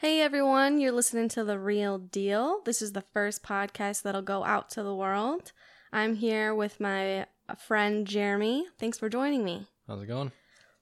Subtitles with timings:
[0.00, 2.62] Hey everyone, you're listening to The Real Deal.
[2.64, 5.52] This is the first podcast that'll go out to the world.
[5.92, 7.26] I'm here with my
[7.58, 8.64] friend Jeremy.
[8.78, 9.66] Thanks for joining me.
[9.86, 10.32] How's it going?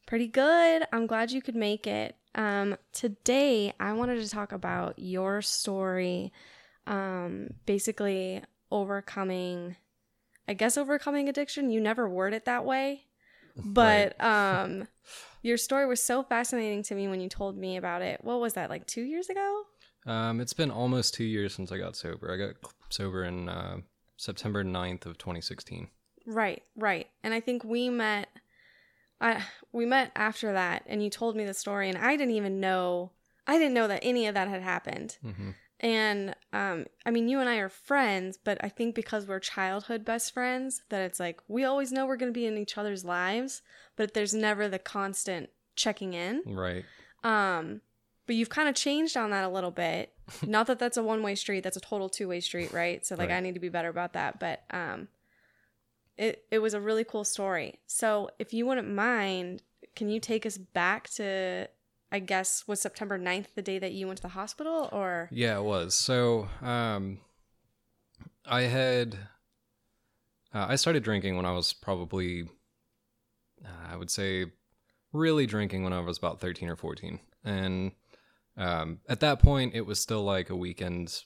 [0.06, 0.84] Pretty good.
[0.92, 2.14] I'm glad you could make it.
[2.36, 6.32] Um, today, I wanted to talk about your story,
[6.86, 8.40] um, basically
[8.70, 9.74] overcoming,
[10.46, 11.70] I guess, overcoming addiction.
[11.70, 13.02] You never word it that way,
[13.56, 14.86] but um,
[15.42, 18.20] your story was so fascinating to me when you told me about it.
[18.22, 19.62] What was that, like two years ago?
[20.06, 22.32] Um, it's been almost two years since I got sober.
[22.32, 23.78] I got sober in uh,
[24.16, 25.88] September 9th of 2016.
[26.26, 27.08] Right, right.
[27.22, 28.28] And I think we met
[29.20, 32.60] I we met after that and you told me the story and I didn't even
[32.60, 33.12] know
[33.46, 35.16] I didn't know that any of that had happened.
[35.22, 35.50] hmm
[35.80, 40.04] And um I mean you and I are friends, but I think because we're childhood
[40.04, 43.04] best friends that it's like we always know we're going to be in each other's
[43.04, 43.62] lives,
[43.96, 46.42] but there's never the constant checking in.
[46.46, 46.84] Right.
[47.22, 47.80] Um
[48.26, 50.12] but you've kind of changed on that a little bit.
[50.46, 53.06] Not that that's a one-way street, that's a total two-way street, right?
[53.06, 53.36] So like Right.
[53.36, 55.08] I need to be better about that, but um
[56.16, 57.78] it it was a really cool story.
[57.86, 59.62] So if you wouldn't mind,
[59.94, 61.68] can you take us back to
[62.10, 65.58] I guess was September 9th the day that you went to the hospital or Yeah,
[65.58, 65.94] it was.
[65.94, 67.18] So, um,
[68.46, 69.16] I had,
[70.54, 72.48] uh, I started drinking when I was probably,
[73.64, 74.46] uh, I would say,
[75.12, 77.20] really drinking when I was about 13 or 14.
[77.44, 77.92] And
[78.56, 81.24] um, at that point, it was still like a weekend,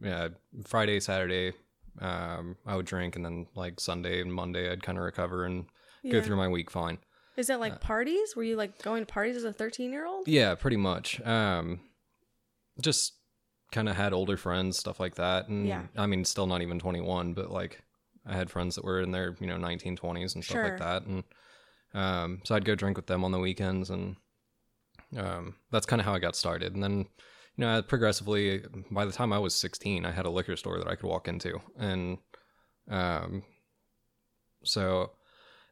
[0.00, 0.28] yeah,
[0.66, 1.52] Friday, Saturday,
[2.00, 5.66] um, I would drink, and then like Sunday and Monday, I'd kind of recover and
[6.10, 6.98] go through my week fine.
[7.36, 8.36] Is it like parties?
[8.36, 10.28] Were you like going to parties as a 13-year-old?
[10.28, 11.20] Yeah, pretty much.
[11.22, 11.80] Um,
[12.80, 13.14] just
[13.72, 15.48] kind of had older friends, stuff like that.
[15.48, 15.82] And Yeah.
[15.96, 17.82] I mean, still not even 21, but like
[18.24, 20.64] I had friends that were in their, you know, 19, 20s and stuff Sure.
[20.70, 21.02] like that.
[21.06, 21.24] And
[21.92, 23.90] um, so I'd go drink with them on the weekends.
[23.90, 24.16] And
[25.16, 26.74] um, that's kind of how I got started.
[26.74, 27.06] And then, you
[27.64, 30.88] know, I progressively, by the time I was 16, I had a liquor store that
[30.88, 31.60] I could walk into.
[31.76, 32.18] And
[32.88, 33.42] um,
[34.64, 35.10] so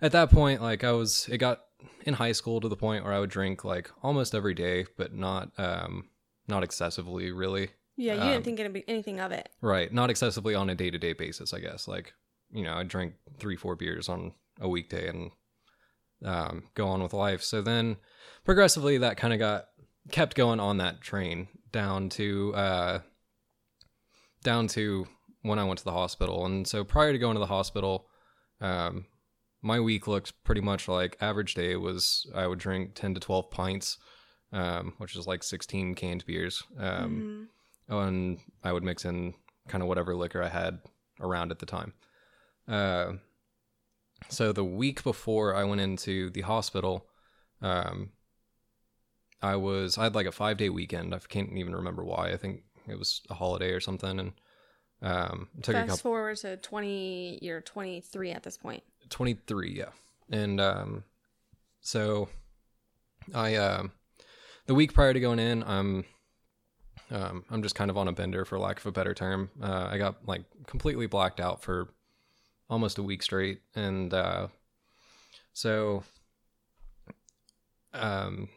[0.02, 1.62] at that point, like I was, it got
[2.04, 5.14] in high school to the point where I would drink like almost every day, but
[5.14, 6.08] not um
[6.48, 7.70] not excessively, really.
[7.96, 9.48] Yeah, you Um, didn't think it'd be anything of it.
[9.60, 11.88] Right, not excessively on a day to day basis, I guess.
[11.88, 12.12] Like
[12.50, 15.30] you know, I drink three, four beers on a weekday and
[16.24, 17.42] um, go on with life.
[17.42, 17.96] So then,
[18.44, 19.66] progressively, that kind of got
[20.10, 22.98] kept going on that train down to uh,
[24.42, 25.06] down to
[25.42, 26.44] when I went to the hospital.
[26.46, 28.06] And so prior to going to the hospital,
[28.60, 29.06] um,
[29.62, 33.50] my week looked pretty much like average day was I would drink 10 to 12
[33.50, 33.96] pints,
[34.52, 36.62] um, which is like 16 canned beers.
[36.76, 37.48] Um,
[37.88, 37.96] Mhm.
[38.04, 39.34] and I would mix in
[39.68, 40.80] kind of whatever liquor I had
[41.20, 41.94] around at the time.
[42.66, 43.14] Uh,
[44.28, 47.08] so the week before I went into the hospital,
[47.60, 48.12] um,
[49.40, 51.14] I was I had like a five day weekend.
[51.14, 52.30] I can't even remember why.
[52.32, 54.32] I think it was a holiday or something, and
[55.02, 58.82] um, took Fast couple forward to 20 you're 23 at this point.
[59.08, 59.90] twenty three, yeah,
[60.30, 61.04] and um,
[61.80, 62.28] so
[63.34, 63.84] I uh,
[64.66, 66.04] the week prior to going in, I'm
[67.10, 69.50] um, I'm just kind of on a bender for lack of a better term.
[69.62, 71.88] Uh, I got like completely blacked out for
[72.70, 74.48] almost a week straight, and uh,
[75.52, 76.04] so
[77.92, 78.48] um,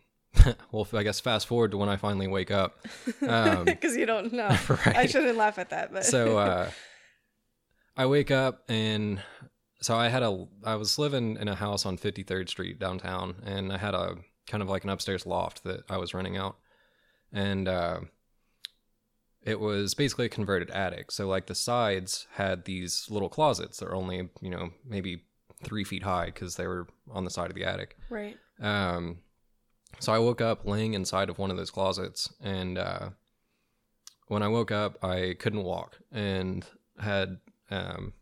[0.71, 2.77] well, I guess fast forward to when I finally wake up.
[3.27, 4.47] Um, Because you don't know.
[4.69, 4.95] right.
[4.95, 6.69] I shouldn't laugh at that, but so uh
[7.97, 9.21] I wake up and
[9.81, 13.71] so I had a I was living in a house on 53rd Street downtown and
[13.71, 14.15] I had a
[14.47, 16.57] kind of like an upstairs loft that I was renting out.
[17.31, 17.99] And uh
[19.43, 21.11] it was basically a converted attic.
[21.11, 25.23] So like the sides had these little closets that are only, you know, maybe
[25.63, 27.95] 3 feet high cuz they were on the side of the attic.
[28.09, 28.37] right.
[28.59, 29.19] Um,
[29.99, 33.09] so I woke up laying inside of one of those closets, and uh,
[34.27, 36.65] when I woke up, I couldn't walk and
[36.99, 37.37] had,
[37.71, 38.13] um,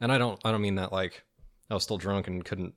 [0.00, 1.22] and I don't, I don't mean that like
[1.70, 2.74] I was still drunk and couldn't,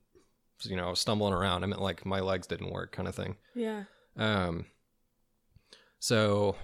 [0.62, 1.64] you know, I was stumbling around.
[1.64, 3.36] I meant like my legs didn't work, kind of thing.
[3.54, 3.84] Yeah.
[4.16, 4.66] Um,
[5.98, 6.56] so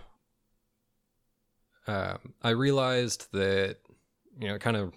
[1.86, 3.76] um, I realized that,
[4.38, 4.92] you know, it kind of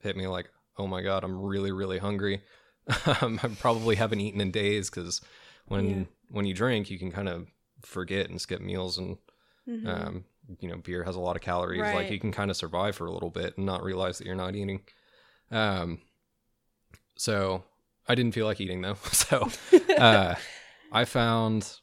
[0.00, 2.42] hit me like, oh my God, I'm really, really hungry.
[3.20, 5.20] um, I probably haven't eaten in days because
[5.68, 6.04] when Yeah.
[6.30, 7.46] when you drink, you can kind of
[7.82, 9.18] forget and skip meals, and
[9.68, 9.86] Mhm.
[9.88, 10.24] um,
[10.60, 11.92] you know, beer has a lot of calories.
[11.92, 14.34] Like you can kind of survive for a little bit and not realize that you're
[14.36, 14.82] not eating.
[15.50, 16.00] Um,
[17.16, 17.64] so
[18.08, 18.96] I didn't feel like eating though.
[19.12, 19.48] So
[19.98, 20.34] uh,
[20.92, 21.80] I found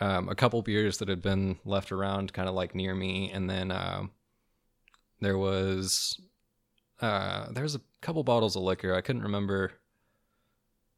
[0.00, 3.48] um, a couple beers that had been left around, kind of like near me, and
[3.48, 4.10] then um,
[5.20, 6.20] there was
[7.00, 8.94] uh, there was a couple bottles of liquor.
[8.94, 9.72] I couldn't remember.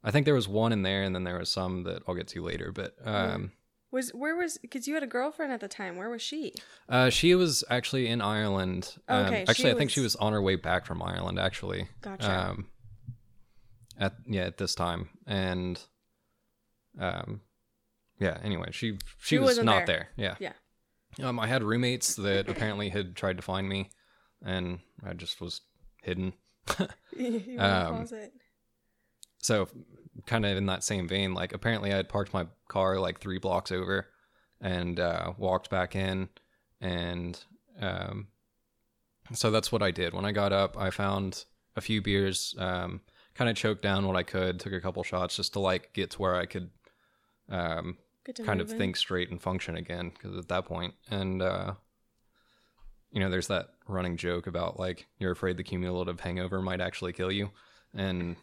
[0.06, 2.28] I think there was one in there, and then there was some that I'll get
[2.28, 2.70] to later.
[2.72, 3.50] But um,
[3.90, 5.96] Was where was because you had a girlfriend at the time?
[5.96, 6.54] Where was she?
[6.88, 8.94] Uh, she was actually in Ireland.
[9.08, 11.38] Um, Okay, she actually, I think she was- was on her way back from Ireland.
[11.40, 12.30] Actually, Gotcha.
[12.50, 12.70] um,
[13.98, 15.80] at yeah at this time, and
[17.00, 17.40] um,
[18.20, 18.38] yeah.
[18.44, 20.08] Anyway, she she, She was wasn't there.
[20.16, 20.36] there.
[20.38, 20.52] Yeah.
[21.22, 23.90] Um, I had roommates that apparently had tried to find me,
[24.44, 25.62] and I just was
[26.02, 26.34] hidden.
[26.78, 26.86] you
[27.18, 28.32] were in the Um, closet.
[29.46, 29.68] So
[30.26, 33.38] kind of in that same vein like apparently i had parked my car like three
[33.38, 34.08] blocks over
[34.60, 36.28] and uh, walked back in
[36.80, 37.44] and
[37.80, 38.26] um,
[39.32, 41.44] so that's what i did when i got up i found
[41.76, 43.00] a few beers um,
[43.34, 46.10] kind of choked down what i could took a couple shots just to like get
[46.10, 46.70] to where i could
[47.48, 47.96] um,
[48.44, 48.78] kind of in.
[48.78, 51.72] think straight and function again because at that point and uh
[53.12, 57.12] you know there's that running joke about like you're afraid the cumulative hangover might actually
[57.12, 57.50] kill you
[57.94, 58.36] and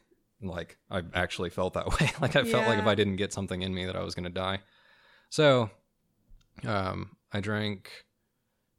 [0.48, 2.12] like i actually felt that way.
[2.22, 4.25] Like i felt like if i didn't get something in me that i was going
[4.25, 4.60] to die.
[5.30, 5.69] So
[6.66, 7.90] um i drank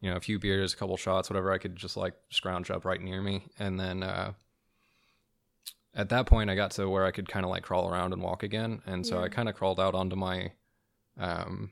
[0.01, 2.85] you know a few beers a couple shots whatever i could just like scrounge up
[2.85, 3.47] right near me.
[3.59, 4.33] And then uh
[5.95, 8.23] at that point i got to where i could kind of like crawl around and
[8.23, 8.83] walk again.
[8.87, 10.53] And so i kind of crawled out onto my
[11.19, 11.71] um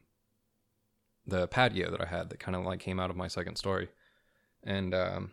[1.26, 3.88] the patio that i had that kind of like came out of my second story.
[4.64, 5.32] And um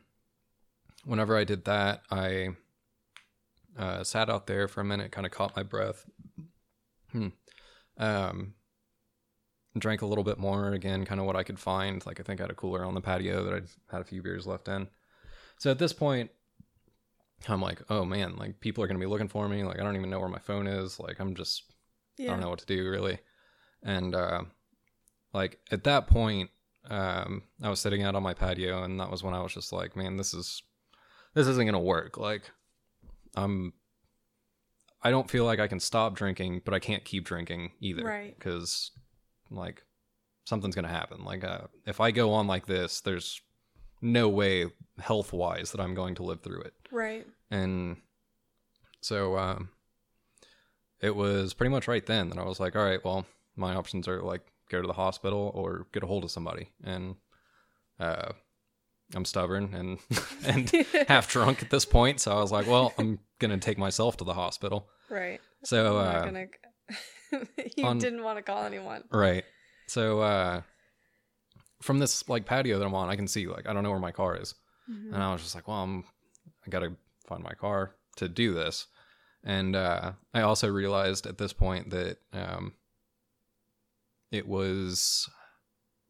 [1.06, 2.50] whenever i did that i
[3.80, 6.06] uh sat out there for a minute kind of caught my breath
[7.12, 7.30] hmm.
[7.98, 8.54] um
[9.78, 12.40] drank a little bit more again kind of what i could find like i think
[12.40, 13.62] i had a cooler on the patio that i
[13.92, 14.88] had a few beers left in
[15.58, 16.30] so at this point
[17.48, 19.84] i'm like oh man like people are going to be looking for me like i
[19.84, 21.64] don't even know where my phone is like i'm just
[22.28, 23.20] I don't know what to do really.
[23.84, 24.44] And uh,
[25.34, 26.50] like at that point,
[26.90, 29.72] um, I was sitting out on my patio, and that was when I was just
[29.72, 30.62] like, man, this is
[31.34, 32.18] this isn't gonna work.
[32.18, 32.52] Like,
[33.44, 33.74] I'm
[35.02, 38.38] I don't feel like I can stop drinking, but I can't keep drinking either, Right.
[38.38, 38.92] Because
[39.50, 39.84] like
[40.46, 41.24] something's gonna happen.
[41.24, 43.42] Like, uh, if I go on like this, there's
[44.02, 44.66] no way
[45.00, 47.26] health wise that I'm going to live through it Right.
[47.52, 47.98] and
[49.02, 49.70] so um,
[51.02, 53.26] it was pretty much right then that I was like, all right, well,
[53.56, 57.16] my options are like go to the hospital or get a hold of somebody, and
[58.00, 58.32] uh,
[59.16, 60.00] I'm stubborn and
[60.46, 60.70] and
[61.08, 64.24] half drunk at this point, so I was like, well, I'm gonna take myself to
[64.24, 64.88] the hospital.
[65.10, 65.40] Right.
[65.64, 66.46] So I'm uh, gonna.
[67.78, 69.04] you on- didn't want to call anyone.
[69.12, 69.44] right,
[69.88, 70.62] so uh,
[71.82, 74.00] from this like patio that I'm on, I can see like I don't know where
[74.00, 74.56] my car is.
[74.90, 75.14] Mhm.
[75.14, 76.04] and I was just like, well, I'm,
[76.66, 76.94] I gotta
[77.28, 78.88] find my car to do this.
[79.44, 82.74] And uh, I also realized at this point that um,
[84.32, 85.30] it was,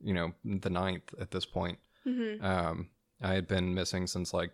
[0.02, 1.78] you know, the ninth at this point.
[2.08, 2.42] Mhm.
[2.44, 2.90] Um,
[3.22, 4.52] I had been missing since like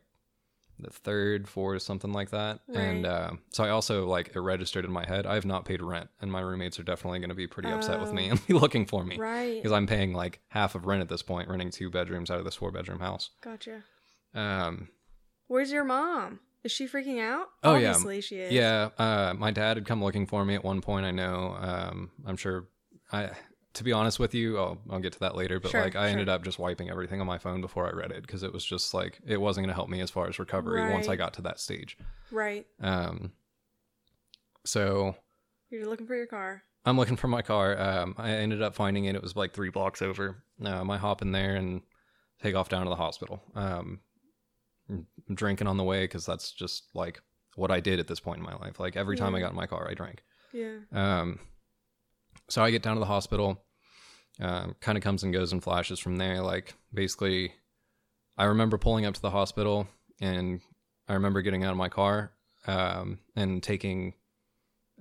[0.79, 2.59] the third, fourth, something like that.
[2.73, 5.25] And uh, so I also like it registered in my head.
[5.25, 8.01] I have not paid rent, and my roommates are definitely going to be pretty upset
[8.01, 8.31] with me Oh.
[8.31, 9.55] and be looking for me Right.
[9.55, 12.45] because I'm paying like half of rent at this point, renting two bedrooms out of
[12.45, 13.29] this four bedroom house.
[13.41, 13.83] Gotcha.
[14.33, 14.89] Um,
[15.47, 16.39] Where's your mom?
[16.63, 17.47] Is she freaking out?
[17.63, 17.93] Oh, yeah.
[18.21, 18.51] She is.
[18.51, 21.05] Yeah, uh, my dad had come looking for me at one point.
[21.05, 21.55] I know.
[21.59, 22.65] Um, I'm sure.
[23.11, 23.29] I,
[23.75, 25.59] to be honest with you, I'll, I'll get to that later.
[25.59, 26.09] But Sure, like, I sure.
[26.11, 28.65] ended up just wiping everything on my phone before I read it because it was
[28.65, 31.33] just like it wasn't going to help me as far as recovery once I got
[31.35, 31.97] to that stage.
[32.31, 32.65] Right.
[32.81, 33.31] Um,
[34.65, 35.15] so
[35.69, 36.63] You're looking for your car.
[36.85, 37.79] I'm looking for my car.
[37.79, 39.15] Um, I ended up finding it.
[39.15, 40.43] It was like three blocks over.
[40.63, 41.81] Um, I hop in there and
[42.41, 43.41] take off down to the hospital.
[43.55, 43.99] Um,
[45.33, 47.19] drinking on the way because that's just like
[47.55, 48.79] what I did at this point in my life.
[48.79, 50.23] Like every time I got in my car, I drank.
[50.53, 50.75] Yeah.
[50.91, 51.39] Um,
[52.49, 53.61] so I get down to the hospital.
[54.39, 56.41] Um, kind of comes and goes and flashes from there.
[56.41, 57.53] Like basically,
[58.37, 59.87] I remember pulling up to the hospital,
[60.19, 60.59] and
[61.07, 62.31] I remember getting out of my car
[62.67, 64.13] um, and taking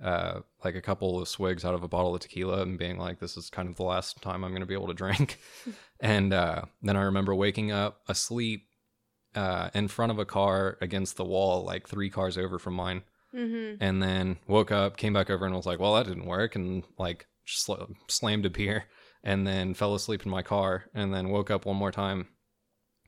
[0.01, 3.19] uh, like a couple of swigs out of a bottle of tequila and being like,
[3.19, 5.39] "This is kind of the last time I'm going to be able to drink."
[5.99, 8.67] and uh, then I remember waking up asleep
[9.35, 13.03] uh, in front of a car against the wall, like three cars over from mine
[13.35, 13.83] Mm-hmm.
[13.83, 16.83] and then woke up, came back over, and was like, "Well, that didn't work," and
[16.97, 18.85] like sl- slammed a beer,
[19.23, 22.27] and then fell asleep in my car, and then woke up one more time,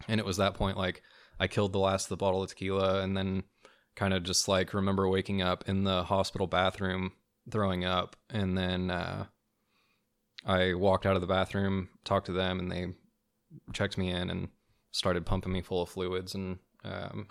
[0.08, 1.01] and it was that point like
[1.39, 3.44] I killed the last of the bottle of tequila, and then
[3.96, 7.13] kind of just like remember waking up in the hospital bathroom
[7.51, 9.25] throwing up, and then uh,
[10.46, 12.88] I walked out of the bathroom, talked to them, and they
[13.74, 14.50] checked me in and
[14.91, 17.27] started pumping me full of fluids and um,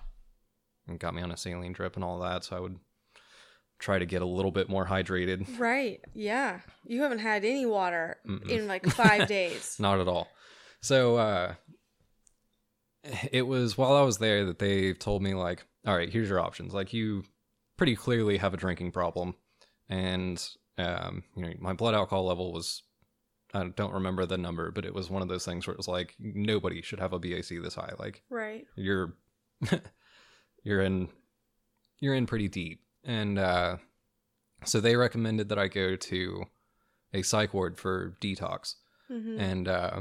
[0.86, 2.44] and got me on a saline drip and all that.
[2.44, 2.78] So I would
[3.78, 5.47] try to get a little bit more hydrated.
[5.59, 6.00] Right.
[6.14, 6.61] Yeah.
[6.87, 8.49] You haven't had any water Mm-mm.
[8.49, 9.76] in like five days.
[9.78, 10.28] Not at all.
[10.80, 11.54] So uh,
[13.30, 16.40] it was while I was there that they told me like, all right, here's your
[16.40, 16.75] options.
[16.75, 17.25] Like you
[17.76, 19.35] pretty clearly have a drinking problem,
[19.88, 20.42] and
[20.78, 22.83] um, you know my blood alcohol level was
[23.54, 25.88] I don't remember the number, but it was one of those things where it was
[25.88, 27.92] like nobody should have a BAC this high.
[27.99, 28.66] Like Right.
[28.76, 29.14] you're
[30.64, 31.09] you're in
[32.00, 32.80] you're in pretty deep.
[33.06, 33.76] And uh
[34.64, 36.44] so they recommended that I go to
[37.14, 38.75] a psych ward for detox.
[39.10, 39.40] Mm-hmm.
[39.40, 40.00] And uh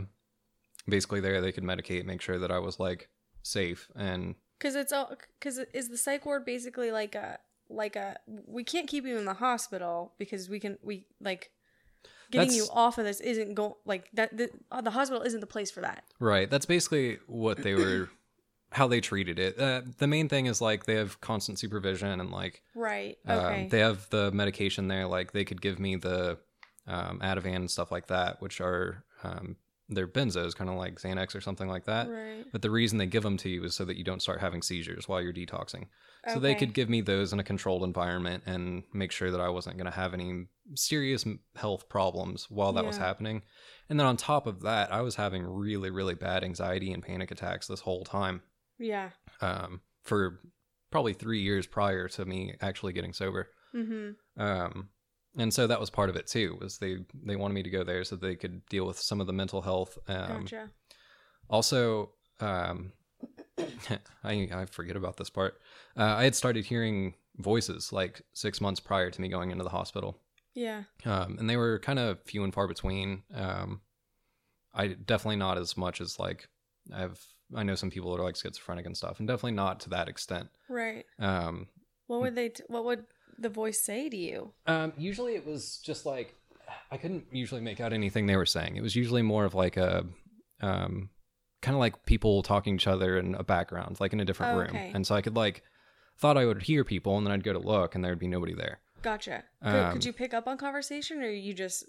[0.88, 3.09] basically there they could medicate, make sure that I was like
[3.43, 8.17] safe and Because it's all because is the psych ward basically like a like a
[8.47, 11.51] we can't keep you in the hospital because we can we like
[12.31, 15.47] getting you off of this isn't go like that the, uh, the hospital isn't the
[15.47, 16.03] place for that.
[16.19, 16.50] Right.
[16.50, 18.09] That's basically what they were,
[18.75, 19.58] how they treated it.
[19.58, 23.17] Uh, the main thing is like they have constant supervision and like Right.
[23.25, 23.67] um, Okay.
[23.72, 25.08] they have the medication there.
[25.08, 26.38] Like they could give me the
[26.86, 29.55] um, Ativan and stuff like that, which are um,
[29.88, 32.10] they're benzos, kind of like Xanax or something like that.
[32.10, 32.44] right.
[32.51, 34.62] But the reason they give them to you is so that you don't start having
[34.62, 35.86] seizures while you're detoxing.
[36.34, 39.50] So they could give me those in a controlled environment and make sure that I
[39.50, 41.24] wasn't going to have any serious
[41.55, 43.44] health problems while that was happening.
[43.89, 47.29] And then on top of that, I was having really, really bad anxiety and panic
[47.29, 48.41] attacks this whole time
[48.79, 49.10] Yeah.
[49.41, 50.39] um, for
[50.91, 53.50] probably three years prior to me actually getting sober.
[53.75, 54.41] Mm-hmm.
[54.41, 54.89] Um,
[55.38, 56.58] and so that was part of it too.
[56.62, 59.27] Was they they wanted me to go there so they could deal with some of
[59.27, 59.98] the mental health.
[60.08, 60.70] Um, Gotcha.
[61.50, 62.94] also, um,
[64.24, 65.60] I I forget about this part.
[65.98, 69.70] Uh, I had started hearing voices like six months prior to me going into the
[69.70, 70.22] hospital,
[70.53, 70.84] Yeah.
[71.05, 73.24] um, and they were kind of few and far between.
[73.34, 73.82] Um,
[74.74, 76.48] I definitely not as much as like
[76.94, 77.22] I've
[77.56, 80.08] I know some people that are like schizophrenic and stuff, and definitely not to that
[80.08, 80.50] extent.
[80.70, 81.06] Right.
[81.20, 81.68] Um,
[82.08, 82.50] What would they?
[82.50, 83.06] T- what would
[83.38, 84.54] the voice say to you?
[84.66, 86.34] Um, usually it was just like
[86.92, 88.75] I couldn't usually make out anything they were saying.
[88.78, 90.06] It was usually more of like a
[90.62, 91.10] um
[91.62, 94.54] kind of like people talking to each other in a background, like in a different
[94.54, 94.70] Oh, room.
[94.70, 94.92] okay.
[94.94, 95.64] And so I could like
[96.18, 98.54] thought I would hear people and then I'd go to look and there'd be nobody
[98.54, 98.80] there.
[99.02, 99.44] Gotcha.
[99.64, 101.86] Could, Um, could you pick up on conversation, or you just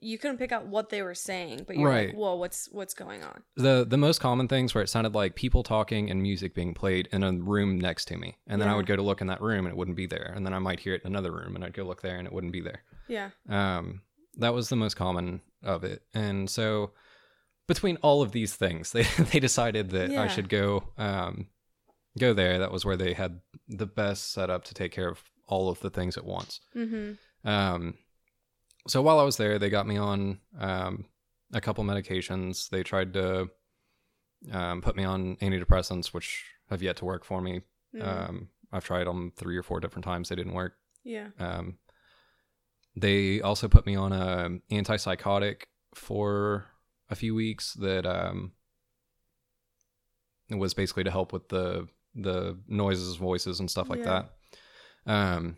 [0.00, 2.14] you couldn't pick out what they were saying, but you're like, Right.
[2.14, 5.62] "Whoa, what's what's going on?" The the most common things where it sounded like people
[5.62, 8.36] talking and music being played in a room next to me.
[8.46, 10.32] And then I would go to look in that room and it wouldn't be there.
[10.34, 12.26] And then I might hear it in another room and I'd go look there and
[12.26, 12.82] it wouldn't be there.
[13.08, 13.30] Yeah.
[13.48, 14.02] Um,
[14.38, 16.92] that was the most common of it, and so
[17.66, 20.22] between all of these things, they they decided that Yeah.
[20.22, 21.48] I should go um,
[22.18, 22.58] go there.
[22.58, 25.90] That was where they had the best setup to take care of all of the
[25.90, 26.60] things at once.
[26.76, 27.48] Mm-hmm.
[27.48, 27.94] Um,
[28.90, 31.04] so while I was there, they got me on um,
[31.52, 32.68] a couple medications.
[32.68, 33.48] They tried to
[34.52, 37.62] um, put me on antidepressants, which have yet to work for me.
[37.94, 38.06] Mm.
[38.28, 40.28] Um, I've tried them three or four different times.
[40.28, 40.74] They didn't work.
[41.04, 41.28] yeah.
[41.38, 41.78] Um,
[42.96, 45.62] they also put me on a antipsychotic
[45.94, 46.66] for
[47.08, 48.52] a few weeks that um,
[50.50, 54.24] was basically to help with the the noises, voices, and stuff like Yeah.
[55.06, 55.12] that.
[55.12, 55.56] Um,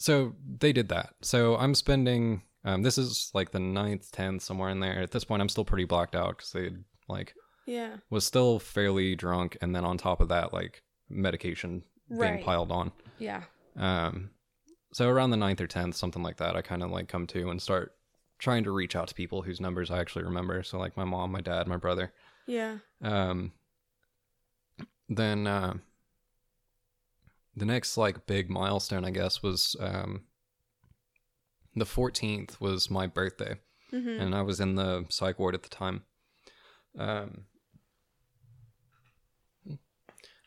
[0.00, 1.10] so they did that.
[1.22, 2.42] So I'm spending.
[2.64, 5.00] Um, this is like the ninth, tenth, somewhere in there.
[5.00, 6.70] At this point, I'm still pretty blacked out because they
[7.08, 7.34] like
[7.66, 7.96] Yeah.
[8.10, 12.92] was still fairly drunk, and then on top of that, like medication being piled on.
[13.18, 13.44] Yeah.
[13.76, 14.30] Um,
[14.92, 17.48] so around the ninth or tenth, something like that, I kind of like come to
[17.50, 17.94] and start
[18.38, 20.62] trying to reach out to people whose numbers I actually remember.
[20.62, 22.12] So like my mom, my dad, my brother.
[22.46, 22.78] Yeah.
[23.02, 23.52] Um,
[25.08, 25.74] then uh,
[27.56, 30.24] the next like big milestone, I guess, was um,
[31.74, 33.56] the fourteenth was my birthday,
[33.92, 34.20] Mm-hmm.
[34.20, 36.02] and I was in the psych ward at the time.
[36.98, 37.42] Um,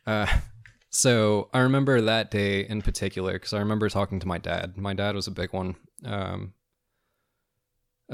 [0.05, 0.27] uh,
[0.89, 4.77] so I remember that day in particular because I remember talking to my dad.
[4.77, 5.75] My dad was a big one.
[6.05, 6.53] Um,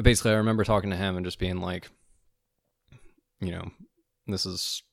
[0.01, 1.89] basically, I remember talking to him and just being like,
[3.39, 3.69] you know,
[4.27, 4.83] this is,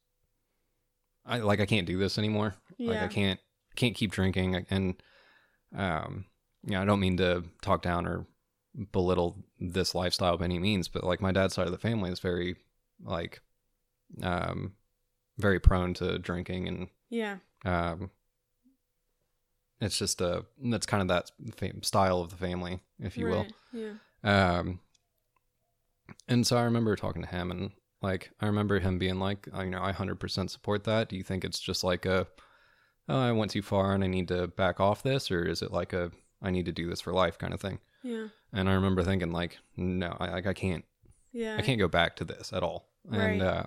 [1.25, 2.55] I like I can't do this anymore.
[2.79, 3.41] Like I can't
[3.77, 4.95] can't keep drinking and
[5.77, 6.25] um
[6.65, 8.27] you know, I don't mean to talk down or
[8.93, 12.19] belittle this lifestyle by any means, but like my dad's side of the family is
[12.21, 12.57] very
[13.05, 13.41] like
[14.23, 14.73] um
[15.39, 17.37] very prone to drinking and Yeah.
[17.65, 18.11] um
[19.81, 23.47] it's just a that's kind of that fam- style of the family, if you will.
[23.73, 23.93] Yeah.
[24.25, 24.81] Um,
[26.29, 29.61] and so I remember talking to him, and like I remember him being like, "Oh,
[29.63, 31.11] you know, I hundred percent support that.
[31.11, 32.27] Do you think it's just like a,
[33.09, 35.73] oh, I went too far and I need to back off this, or is it
[35.73, 36.11] like a,
[36.43, 37.79] I need to do this for life kind of thing?
[38.03, 38.29] Yeah.
[38.53, 40.85] And I remember thinking like, no, I like I can't,
[41.33, 41.57] Yeah.
[41.59, 42.89] I can't go back to this at all.
[43.11, 43.65] And uh,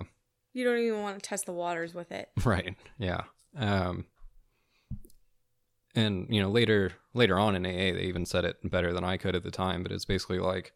[0.53, 2.29] You don't even want to test the waters with it.
[2.43, 3.21] right, yeah.
[3.57, 4.05] Um,
[5.95, 9.17] and you know later later on in AA they even said it better than I
[9.17, 10.73] could at the time, but it's basically like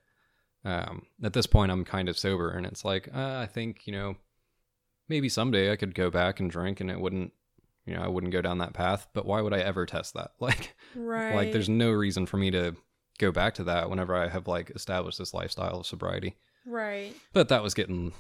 [0.66, 3.94] um, at this point I'm kind of sober and it's like uh, I think you
[3.94, 4.16] know
[5.08, 7.32] maybe someday I could go back and drink and it wouldn't
[7.86, 10.32] you know I wouldn't go down that path, but why would I ever test that?
[10.40, 11.34] Like Right.
[11.36, 12.76] like there's no reason for me to
[13.20, 16.36] go back to that whenever I have like established this lifestyle of sobriety.
[16.66, 17.14] Right.
[17.34, 18.14] But that was getting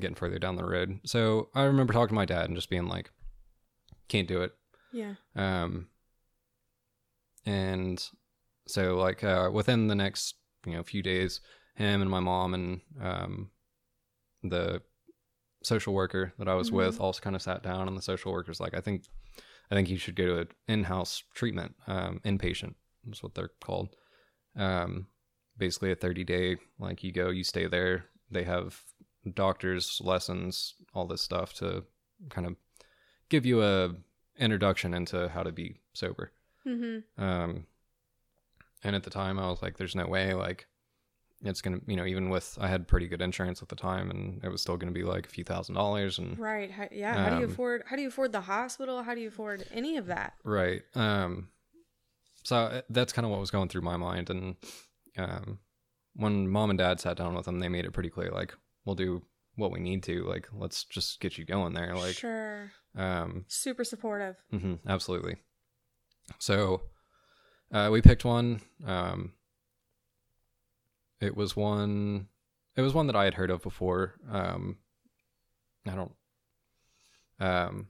[0.00, 1.00] getting further down the road.
[1.04, 3.10] So I remember talking to my dad and just being like,
[4.08, 4.52] "Can't do it."
[4.92, 5.14] Yeah.
[5.36, 5.88] Um,
[7.44, 8.02] and
[8.66, 11.40] so like uh, within the next you know few days,
[11.74, 13.50] him and my mom and um,
[14.42, 14.82] the
[15.62, 18.60] social worker that I was with also kind of sat down, and the social worker's
[18.60, 19.04] like, "I think,
[19.70, 22.74] I think you should go to an in-house treatment, um, inpatient
[23.10, 23.94] is what they're called.
[24.56, 25.06] Um,
[25.56, 28.06] basically a 30 day like you go, you stay there.
[28.30, 28.82] They have
[29.34, 31.84] doctors lessons, all this stuff to
[32.28, 32.56] kind of
[33.28, 33.94] give you a
[34.38, 36.32] introduction into how to be sober."
[36.66, 37.22] Mm-hmm.
[37.22, 37.66] Um,
[38.84, 40.66] and at the time, I was like, "There's no way, like,
[41.42, 44.42] it's gonna, you know, even with I had pretty good insurance at the time, and
[44.44, 46.70] it was still gonna be like a few thousand dollars, and Right.
[46.70, 47.16] How, yeah.
[47.22, 47.82] How do you Um, afford?
[47.86, 49.02] How do you afford the hospital?
[49.02, 50.34] How do you afford any of that?
[50.44, 51.48] right." Um,
[52.44, 54.56] so uh, that's kind of what was going through my mind, and
[55.18, 55.58] um,
[56.14, 58.94] when mom and dad sat down with them, they made it pretty clear, like, we'll
[58.96, 59.22] do
[59.56, 62.70] what we need to, like, let's just get you going there, like, sure.
[62.96, 64.36] um, Super supportive.
[64.50, 65.36] hmm absolutely.
[66.38, 66.82] So
[67.72, 68.60] uh, we picked one.
[68.86, 69.32] Um,
[71.22, 72.28] it was one.
[72.76, 74.14] It was one that I had heard of before.
[74.30, 74.78] Um,
[75.86, 76.12] I don't.
[77.40, 77.88] Um,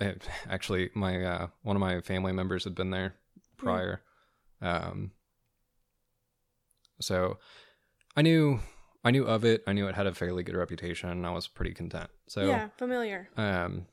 [0.00, 3.14] it- actually, my uh, one of my family members had been there
[3.56, 4.02] prior.
[4.60, 5.12] Um,
[7.00, 7.38] so
[8.16, 8.60] I knew
[9.04, 9.62] I knew of it.
[9.66, 11.10] I knew it had a fairly good reputation.
[11.10, 12.10] and I was pretty content.
[12.28, 12.68] So yeah.
[12.76, 13.28] Familiar.
[13.36, 13.86] um,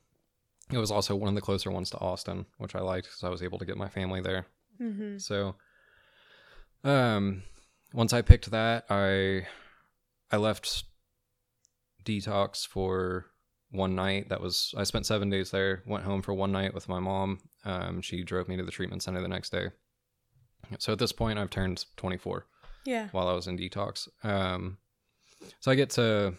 [0.72, 3.28] it was also one of the closer ones to Austin, which I liked because I
[3.28, 4.46] was able to get my family there.
[4.82, 5.18] Mm-hmm.
[5.18, 5.54] So,
[6.82, 7.44] um,
[7.92, 9.46] once I picked that, I
[10.30, 10.84] I left
[12.04, 13.26] detox for
[13.70, 14.28] one night.
[14.28, 15.82] That was I spent seven days there.
[15.86, 17.40] Went home for one night with my mom.
[17.64, 19.68] Um, she drove me to the treatment center the next day.
[20.78, 22.46] So at this point, I've turned 24
[22.84, 23.08] Yeah.
[23.12, 24.08] while I was in detox.
[24.24, 24.78] Um,
[25.60, 26.34] so I get to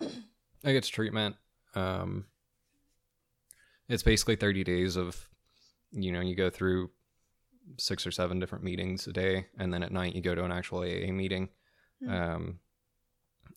[0.00, 1.36] I get to treatment.
[1.74, 2.26] Um,
[3.88, 5.28] it's basically 30 days of,
[5.92, 6.90] you know, you go through
[7.78, 10.52] six or seven different meetings a day, and then at night you go to an
[10.52, 11.48] actual AA meeting.
[12.02, 12.10] Hmm.
[12.10, 12.58] Um,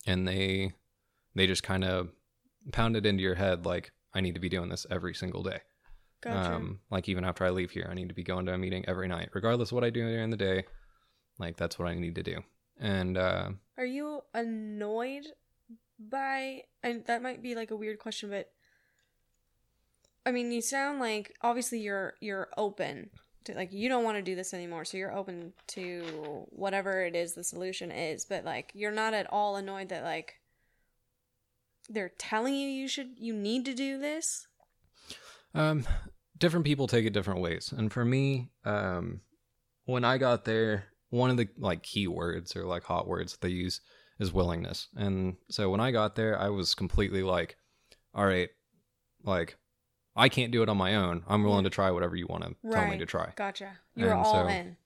[0.05, 0.73] and they
[1.35, 2.09] they just kind of
[2.71, 5.59] pound it into your head like I need to be doing this every single day.
[6.21, 6.55] Gotcha.
[6.55, 8.83] Um, like even after I leave here, I need to be going to a meeting
[8.87, 10.65] every night, regardless of what I do during the day.
[11.37, 12.41] Like that's what I need to do.
[12.79, 15.25] And uh, Are you annoyed
[15.99, 18.51] by and that might be like a weird question, but
[20.25, 23.09] I mean, you sound like obviously you're you're open
[23.45, 27.15] to like you don't want to do this anymore, so you're open to whatever it
[27.15, 30.35] is the solution is, but like you're not at all annoyed that like
[31.89, 34.47] they're telling you you should you need to do this.
[35.55, 35.85] um,
[36.37, 37.73] different people take it different ways.
[37.75, 39.21] And for me, um,
[39.85, 43.49] when I got there, one of the like key words or like hot words they
[43.49, 43.81] use
[44.19, 44.87] is willingness.
[44.95, 47.55] And so when I got there, I was completely like,
[48.13, 48.49] all right,
[49.23, 49.57] like
[50.19, 51.23] I can't do it on my own.
[51.27, 53.31] I'm willing to try whatever you want to tell me to try.
[53.35, 53.71] Gotcha.
[53.95, 54.77] You were And all so- in.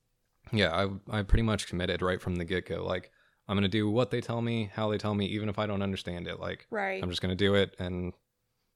[0.52, 0.72] yeah
[1.10, 3.12] i i pretty much committed right from the get-go like
[3.48, 5.82] i'm gonna do what they tell me how they tell me even if i don't
[5.82, 7.02] understand it like Right.
[7.02, 8.14] i'm just gonna do it and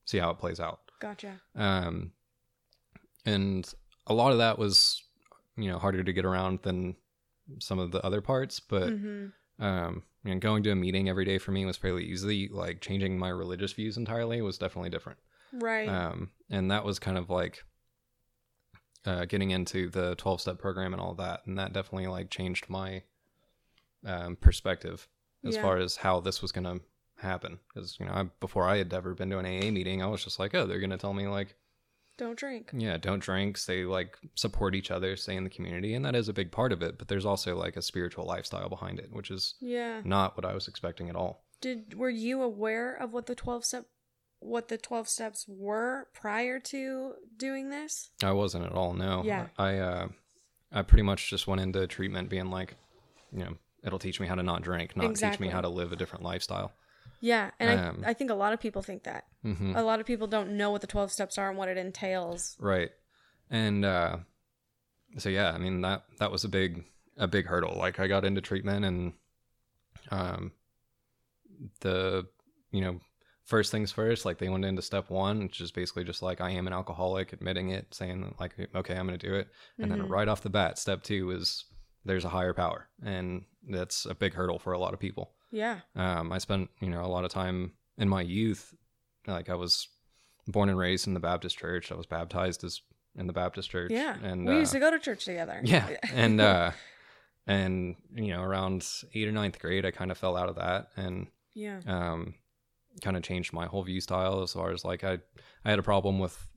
[0.05, 1.41] see how it plays out Gotcha.
[1.55, 2.13] um
[3.25, 3.71] and
[4.07, 5.03] a lot of that was
[5.57, 6.95] you know harder to get around than
[7.59, 9.27] some of the other parts but hmm
[9.59, 13.17] um know, going to a meeting every day for me was fairly easy like changing
[13.19, 15.17] my religious views entirely was definitely different
[15.53, 15.87] Right.
[15.87, 17.63] um, and that was kind of like
[19.05, 22.69] uh, getting into the 12 step program and all that and that definitely like changed
[22.69, 23.03] my
[24.05, 25.07] um, perspective
[25.45, 25.61] as Yeah.
[25.61, 26.81] far as how this was going to
[27.21, 30.05] happen because you know I, before i had ever been to an aa meeting i
[30.05, 31.55] was just like oh they're going to tell me like
[32.17, 32.69] don't drink.
[32.73, 36.29] yeah don't drink stay like support each other stay in the community and that is
[36.29, 39.31] a big part of it but there's also like a spiritual lifestyle behind it which
[39.31, 40.01] is Yeah.
[40.03, 43.65] not what i was expecting at all Did were you aware of what the 12
[43.65, 43.85] step
[44.47, 48.09] what the 12 steps were prior to doing this?
[48.23, 48.93] I wasn't at all.
[48.93, 49.23] No.
[49.23, 49.47] Yeah.
[49.57, 50.07] I uh,
[50.71, 52.75] I pretty much just went into treatment being like,
[53.31, 55.91] you know, it'll teach me how to not drink, not teach me how to live
[55.91, 56.71] a different lifestyle.
[57.19, 59.25] Yeah, and Um, I I think a lot of people think that.
[59.41, 61.77] hmm A lot of people don't know what the 12 steps are and what it
[61.77, 62.55] entails.
[62.59, 62.89] Right.
[63.49, 64.17] And uh,
[65.17, 66.83] so yeah, I mean that that was a big
[67.17, 67.75] a big hurdle.
[67.77, 69.13] Like I got into treatment and
[70.11, 70.51] um,
[71.79, 72.27] the
[72.71, 72.99] you know
[73.47, 76.49] first things first like they went into step one which is basically just like i
[76.51, 79.47] am an alcoholic admitting it saying like okay i'm gonna do it
[79.79, 80.09] and then Mhm.
[80.09, 81.65] right off the bat step two is
[82.05, 85.79] there's a higher power and that's a big hurdle for a lot of people Yeah.
[85.95, 88.73] um, i spent you know a lot of time in my youth
[89.27, 89.87] like i was
[90.47, 92.81] born and raised in the baptist church i was baptized as
[93.17, 94.17] in the baptist church Yeah.
[94.21, 95.61] and we uh, used to go to church together.
[95.63, 96.71] yeah and uh
[97.47, 100.89] and you know around eighth or ninth grade i kind of fell out of that
[100.97, 101.79] and Yeah.
[101.87, 102.35] um
[103.01, 105.17] kind of changed my whole view style as far as like i
[105.65, 106.47] i had a problem with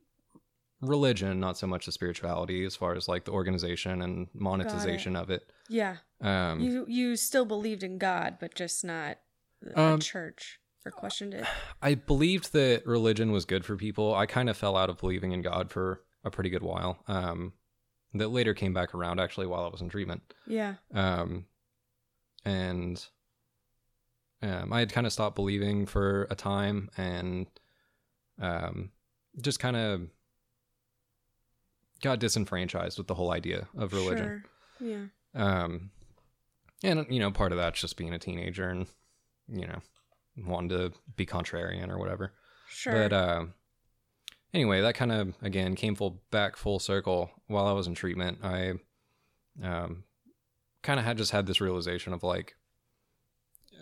[0.81, 5.29] religion not so much the spirituality as far as like the organization and monetization of
[5.31, 5.97] it Yeah.
[6.23, 9.19] um You you still believed in God, but just not
[9.61, 11.45] the the Um, church or questioned it.
[11.83, 14.15] I believed that religion was good for people.
[14.15, 17.03] I kind of fell out of believing in God for a pretty good while.
[17.07, 17.53] Um,
[18.15, 20.23] that later came back around actually while I was in treatment.
[20.47, 20.77] Yeah.
[20.95, 21.45] Um,
[22.47, 23.07] and
[24.43, 27.47] um, I had kind of stopped believing for a time and
[28.41, 28.91] um,
[29.41, 30.03] just kind of
[32.01, 34.45] got disenfranchised with the whole idea of religion.
[34.79, 34.89] Sure.
[34.89, 35.05] Yeah.
[35.35, 35.91] Um,
[36.83, 38.87] and you know, part of that's just being a teenager and
[39.49, 39.81] you know,
[40.37, 42.33] wanting to be contrarian or whatever.
[42.69, 42.93] Sure.
[42.93, 43.45] But uh,
[44.55, 48.39] anyway, that kind of again came full back full circle while I was in treatment.
[48.43, 48.75] I
[49.63, 50.05] um,
[50.83, 52.57] kind of had just had this realization of like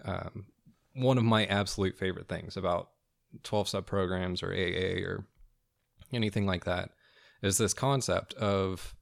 [0.04, 0.46] um,
[0.94, 2.90] one of my absolute favorite things about
[3.42, 5.24] 12 step programs or AA or
[6.12, 6.90] anything like that
[7.42, 8.94] is this concept of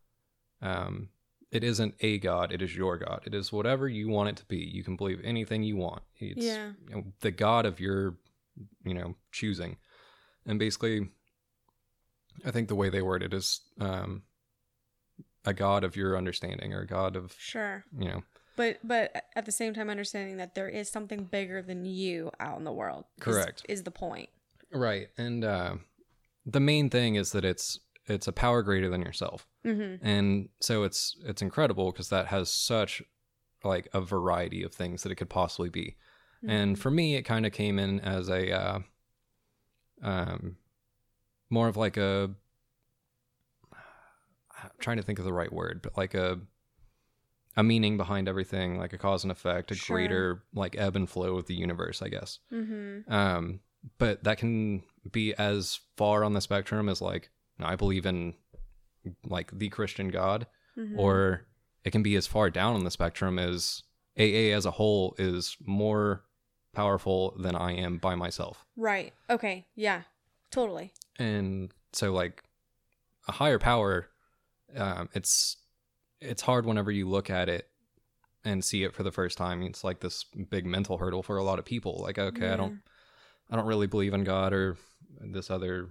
[0.61, 1.09] um,
[1.52, 3.22] it isn't a God, it is your God.
[3.24, 4.59] It is whatever you want it to be.
[4.59, 6.02] You can believe anything you want.
[6.18, 6.72] It's Yeah.
[6.88, 8.16] you know, the God of your,
[8.85, 9.76] you know, choosing.
[10.44, 11.09] And basically,
[12.44, 14.22] I think the way they word it is um,
[15.44, 17.85] a God of your understanding or a God of, sure.
[17.96, 18.22] you know,
[18.57, 22.59] But but at the same time understanding that there is something bigger than you out
[22.59, 23.05] in the world.
[23.19, 23.66] is- Correct.
[23.69, 24.29] Is, the point.
[24.73, 25.09] right.
[25.19, 25.75] And uh,
[26.45, 29.47] the main thing is that it's it's a power greater than yourself.
[29.64, 30.07] Mm-hmm.
[30.07, 33.03] and so it's it's incredible because that has such
[33.64, 35.97] like a variety of things that it could possibly be
[36.45, 36.51] Mm-hmm.
[36.51, 38.79] and for me it kind of came in as a uh,
[40.03, 40.57] um
[41.51, 42.31] more of like a
[43.73, 46.38] I'm trying to think of the right word but like a
[47.57, 49.97] a meaning behind everything like a cause and effect a Sure.
[49.97, 53.11] greater like ebb and flow of the universe i guess Mm-hmm.
[53.12, 53.61] um
[53.99, 58.35] but that can be as far on the spectrum as like i believe in
[59.25, 60.47] like the christian god
[60.79, 60.99] Mm-hmm.
[61.01, 61.47] or
[61.85, 63.83] it can be as far down on the spectrum as
[64.19, 66.23] AA as a whole is more
[66.75, 68.66] powerful than I am by myself.
[68.77, 69.14] right.
[69.31, 69.66] Okay.
[69.75, 70.03] Yeah.
[70.51, 70.92] Totally.
[71.19, 72.42] And so like
[73.29, 74.09] a higher power
[74.77, 75.57] um it's
[76.20, 77.68] it's hard whenever you look at it
[78.44, 79.62] and see it for the first time.
[79.62, 81.98] It's like this big mental hurdle for a lot of people.
[82.00, 82.81] Like okay, I don't
[83.50, 84.76] I don't really believe in God or
[85.20, 85.90] this other,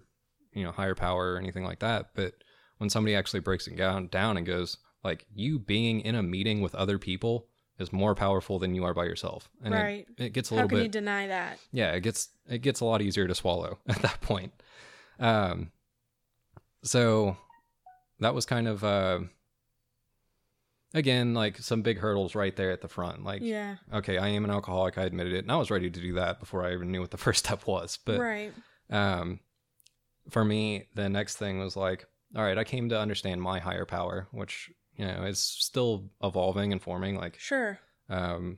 [0.53, 2.09] you know, higher power or anything like that.
[2.15, 2.33] But
[2.77, 6.61] when somebody actually breaks it down, down and goes, like, you being in a meeting
[6.61, 7.47] with other people
[7.79, 9.49] is more powerful than you are by yourself.
[9.63, 10.07] And it- Right.
[10.17, 10.75] it, gets a How little bit.
[10.75, 11.59] How can you deny that?
[11.71, 14.51] yeah, it gets it gets a lot easier to swallow at that point.
[15.19, 15.71] Um
[16.83, 17.38] so
[18.19, 19.19] that was kind of uh
[20.95, 23.23] again like some big hurdles right there at the front.
[23.23, 23.75] Like yeah.
[23.93, 26.39] okay, I am an alcoholic, I admitted it, and I was ready to do that
[26.39, 27.99] before I even knew what the first step was.
[28.03, 28.53] But right.
[28.89, 29.39] um,
[30.29, 33.86] for me, the next thing was like, all right, I came to understand my higher
[33.86, 37.15] power, which you know is still evolving and forming.
[37.15, 37.77] Like, Sure.
[38.10, 38.58] um,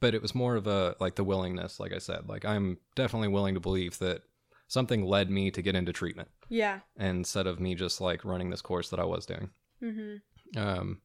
[0.00, 3.28] but it was more of a like the willingness, like I said, like I'm definitely
[3.28, 4.22] willing to believe that
[4.66, 6.80] something led me to get into treatment Yeah.
[6.98, 9.50] instead of me just like running this course that I was doing.
[9.82, 10.16] Mm-hmm.
[10.56, 11.00] Um,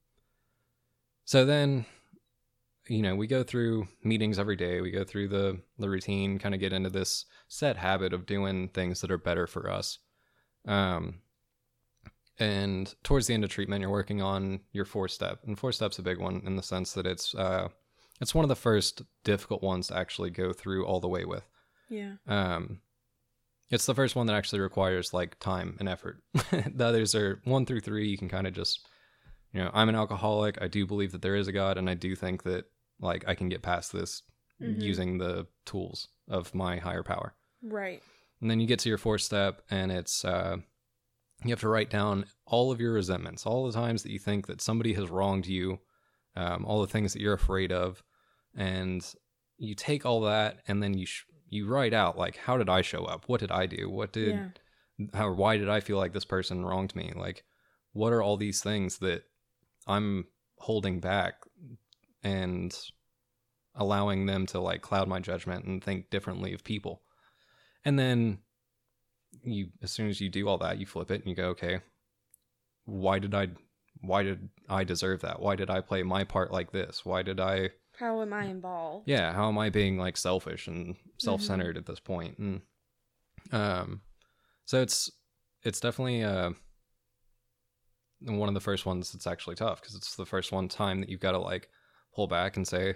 [1.26, 1.86] so then,
[2.88, 4.82] you know, we go through meetings every day.
[4.82, 8.70] We go through the the routine, kind of get into this set habit of doing
[8.70, 10.00] things that are better for us.
[10.68, 11.20] Um,
[12.40, 16.00] and towards the end of treatment, you're working on your four step, and four step's
[16.00, 17.68] a big one in the sense that it's uh,
[18.22, 21.44] it's one of the first difficult ones to actually go through all the way with.
[21.90, 22.14] Yeah.
[22.28, 22.82] Um,
[23.70, 26.22] it's the first one that actually requires like time and effort.
[26.52, 28.08] the others are one through three.
[28.08, 28.88] You can kind of just,
[29.54, 30.62] you know, I'm an alcoholic.
[30.62, 32.66] I do believe that there is a God, and I do think that
[33.00, 34.24] like I can get past this
[34.62, 34.82] Mhm.
[34.82, 37.34] using the tools of my higher power.
[37.62, 38.04] Right.
[38.42, 40.58] And then you get to your fourth step, and it's uh,
[41.44, 44.48] you have to write down all of your resentments, all the times that you think
[44.48, 45.80] that somebody has wronged you,
[46.36, 48.04] um, all the things that you're afraid of,
[48.56, 49.14] and
[49.58, 52.82] you take all that, and then you sh- you write out like, how did I
[52.82, 53.28] show up?
[53.28, 53.90] What did I do?
[53.90, 54.36] What did
[55.00, 55.08] yeah.
[55.14, 57.14] how why did I feel like this person wronged me?
[57.16, 57.44] Like,
[57.94, 59.24] what are all these things that
[59.90, 60.26] I'm
[60.58, 61.36] holding back
[62.24, 62.78] and
[63.76, 67.02] allowing them to like cloud my judgment and think differently of people?
[67.84, 68.40] And then
[69.44, 71.80] you as soon as you do all that, you flip it and you go, okay,
[72.86, 73.50] why did I
[74.02, 75.42] why did I deserve that?
[75.42, 77.04] Why did I play my part like this?
[77.04, 79.08] Why did I How am I involved?
[79.08, 82.38] yeah how am i being like selfish and self-centered at this point?
[82.38, 82.62] point
[83.52, 84.02] and um
[84.66, 85.10] so it's
[85.64, 86.52] it's definitely uh
[88.22, 91.10] one of the first ones that's actually tough because it's the first one time that
[91.10, 91.70] you've got to like
[92.14, 92.96] pull back and say,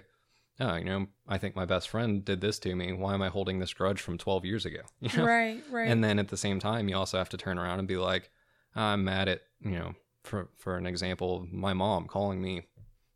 [0.60, 2.92] oh, you know, I think my best friend did this to me.
[2.92, 4.80] Why am I holding this grudge from 12 years ago?
[5.00, 5.24] You know?
[5.24, 5.88] Right, right.
[5.88, 8.30] And then at the same time, you also have to turn around and be like,
[8.76, 12.66] I'm mad at, you know, for, for an example, my mom calling me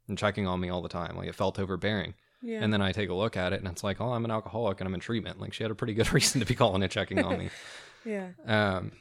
[0.08, 1.16] and checking on me all the time.
[1.16, 2.14] Like it felt overbearing.
[2.42, 2.60] yeah.
[2.62, 4.80] And then I take a look at it and it's like, oh, I'm an alcoholic
[4.80, 5.40] and I'm in treatment.
[5.40, 7.50] Like she had a pretty good reason to be calling and checking on me.
[8.04, 8.28] yeah.
[8.46, 8.92] Um,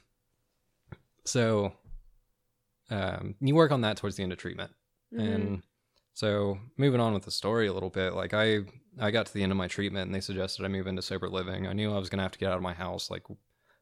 [1.26, 1.74] so
[2.90, 4.72] um, you work on that towards the end of treatment.
[5.14, 5.20] Mhm.
[5.20, 5.64] And
[6.14, 8.62] so moving on with the story a little bit, like I
[9.00, 11.30] I got to the end of my treatment and they suggested I move into sober
[11.30, 11.68] living.
[11.68, 13.12] I knew I was gonna have to get out of my house.
[13.12, 13.24] Like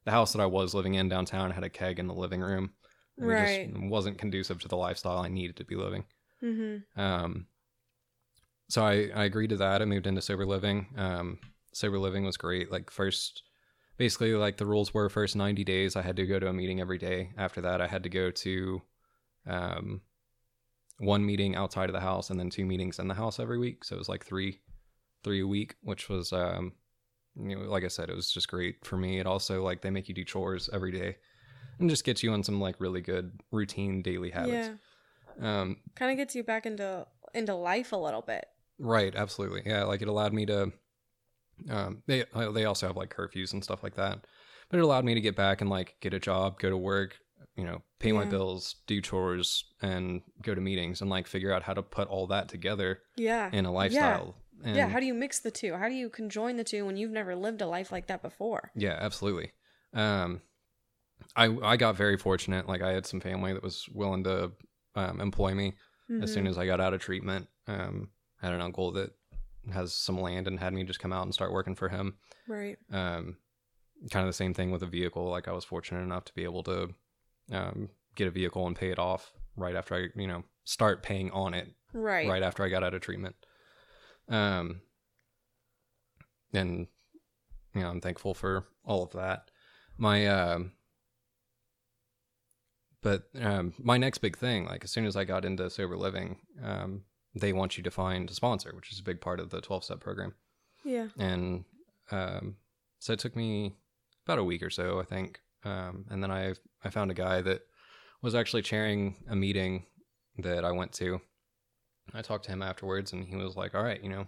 [0.04, 2.74] the house that I was living in downtown had a keg in the living room.
[3.18, 3.60] Right.
[3.60, 6.04] It just wasn't conducive to the lifestyle I needed to be living.
[6.42, 6.84] Mhm.
[6.96, 7.46] Um,
[8.68, 9.80] so I, I agreed to that.
[9.80, 10.86] I moved into sober living.
[10.96, 11.38] Um,
[11.72, 12.70] sober living was great.
[12.70, 13.42] Like first,
[13.96, 16.80] basically like the rules were first 90 days, I had to go to a meeting
[16.80, 17.30] every day.
[17.38, 18.82] After that, I had to go to,
[19.46, 20.00] um,
[20.98, 23.84] one meeting outside of the house and then two meetings in the house every week.
[23.84, 24.60] So it was like three,
[25.24, 26.72] three a week, which was, um,
[27.38, 29.18] you know, like I said, it was just great for me.
[29.18, 31.16] It also like they make you do chores every day
[31.78, 34.70] and just gets you on some like really good routine daily habits.
[35.40, 35.60] Yeah.
[35.60, 38.46] Um, Kind of gets you back into into life a little bit.
[38.78, 39.62] Right, absolutely.
[39.66, 40.72] Yeah, like it allowed me to
[41.70, 44.26] um they they also have like curfews and stuff like that.
[44.70, 47.18] But it allowed me to get back and like get a job, go to work,
[47.56, 51.62] you know, pay my bills, do chores and go to meetings and like figure out
[51.62, 53.48] how to put all that together Yeah.
[53.52, 54.36] in a lifestyle.
[54.64, 54.88] And yeah.
[54.88, 55.74] How do you mix the two?
[55.74, 58.70] How do you conjoin the two when you've never lived a life like that before?
[58.74, 59.52] Yeah, absolutely.
[59.94, 60.42] Um,
[61.34, 62.66] I I got very fortunate.
[62.68, 64.52] Like I had some family that was willing to
[64.94, 65.74] um, employ me
[66.22, 66.50] as soon Mhm.
[66.50, 67.48] as I got out of treatment.
[67.66, 69.10] Um, I had an uncle that
[69.72, 72.16] has some land and had me just come out and start working for him.
[72.46, 72.78] Right.
[72.90, 73.36] Um,
[74.10, 75.28] kind of the same thing with a vehicle.
[75.28, 76.94] Like I was fortunate enough to be able to
[77.52, 81.30] um, get a vehicle and pay it off right after I, you know, start paying
[81.30, 82.28] on it Right.
[82.28, 83.36] right after I got out of treatment.
[84.28, 84.80] Um,
[86.52, 86.86] and
[87.74, 89.50] you know, I'm thankful for all of that.
[89.98, 90.72] My um,
[93.02, 96.38] but um, my next big thing, like as soon as I got into sober living,
[96.62, 97.02] um,
[97.34, 99.84] they want you to find a sponsor, which is a big part of the 12
[99.84, 100.34] step program.
[100.84, 101.08] Yeah.
[101.18, 101.64] And
[102.10, 102.56] um,
[102.98, 103.76] so it took me
[104.24, 105.40] about a week or so, I think.
[105.66, 107.62] Um, and then I I found a guy that
[108.22, 109.86] was actually chairing a meeting
[110.38, 111.20] that I went to.
[112.14, 114.26] I talked to him afterwards, and he was like, "All right, you know,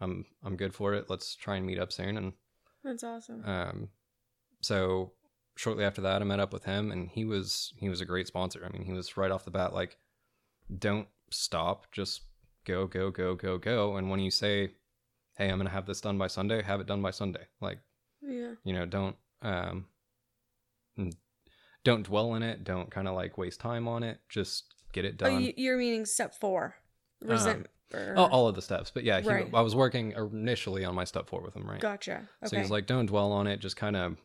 [0.00, 1.08] I'm I'm good for it.
[1.08, 2.32] Let's try and meet up soon." And
[2.84, 3.42] That's awesome.
[3.46, 3.88] um,
[4.60, 5.12] so
[5.56, 8.26] shortly after that, I met up with him, and he was he was a great
[8.26, 8.62] sponsor.
[8.64, 9.96] I mean, he was right off the bat like,
[10.78, 12.22] "Don't stop, just
[12.66, 14.72] go, go, go, go, go." And when you say,
[15.38, 17.46] "Hey, I'm gonna have this done by Sunday," have it done by Sunday.
[17.62, 17.78] Like,
[18.20, 18.54] yeah.
[18.62, 19.86] you know, don't um,
[21.84, 22.64] don't dwell in it.
[22.64, 24.18] Don't kind of like waste time on it.
[24.28, 25.42] Just get it Oh, done.
[25.42, 26.74] you, you're meaning step four.
[27.22, 27.66] Resent.
[27.94, 29.48] or- Oh, all of the steps, but yeah, he, Right.
[29.54, 31.80] I was working initially on my step four with him, right?
[31.80, 32.16] Gotcha.
[32.42, 32.46] Okay.
[32.46, 33.60] So he's like, don't dwell on it.
[33.60, 34.16] Just kind of,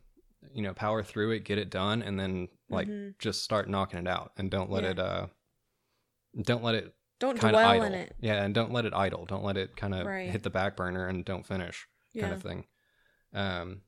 [0.54, 3.18] you know, power through it, get it done, and then like Mhm.
[3.20, 4.90] just start knocking it out, and don't let Yeah.
[4.90, 5.28] it, uh,
[6.42, 7.84] don't let it don't dwell idle.
[7.86, 8.16] in it.
[8.20, 9.26] Yeah, and don't let it idle.
[9.26, 10.30] Don't let it kind of Right.
[10.32, 11.88] hit the back burner and don't finish,
[12.20, 12.66] kind of thing.
[13.34, 13.82] Um,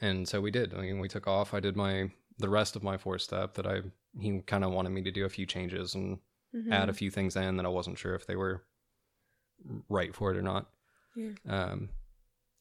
[0.00, 0.74] and so we did.
[0.74, 1.54] I mean, we took off.
[1.54, 3.82] I did my the rest of my four step that I
[4.18, 6.18] he kind of wanted me to do a few changes and
[6.54, 6.72] Mhm.
[6.72, 8.64] add a few things in that I wasn't sure if they were
[9.88, 10.70] right for it or not.
[11.16, 11.32] Yeah.
[11.46, 11.90] Um,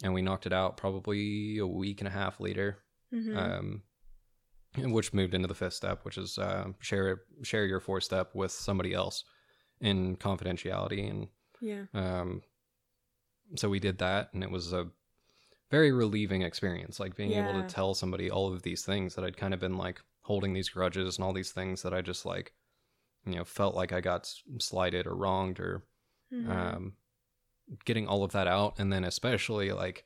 [0.04, 2.84] and we knocked it out probably a week and a half later.
[3.14, 3.36] Mhm.
[3.38, 3.84] Um,
[4.92, 8.52] which moved into the fifth step, which is uh, share share your four step with
[8.52, 9.24] somebody else
[9.80, 11.30] in confidentiality, and
[11.62, 11.86] yeah.
[11.94, 12.42] um,
[13.56, 14.92] so we did that, and it was a
[15.70, 19.38] very relieving experience, like being able to tell somebody all of these things that I'd
[19.38, 22.54] kind of been like holding these grudges and all these things that I just like,
[23.26, 25.84] you know, felt like I got slighted or wronged or
[26.34, 26.50] Mhm.
[26.50, 26.94] um,
[27.86, 30.06] getting all of that out and then especially like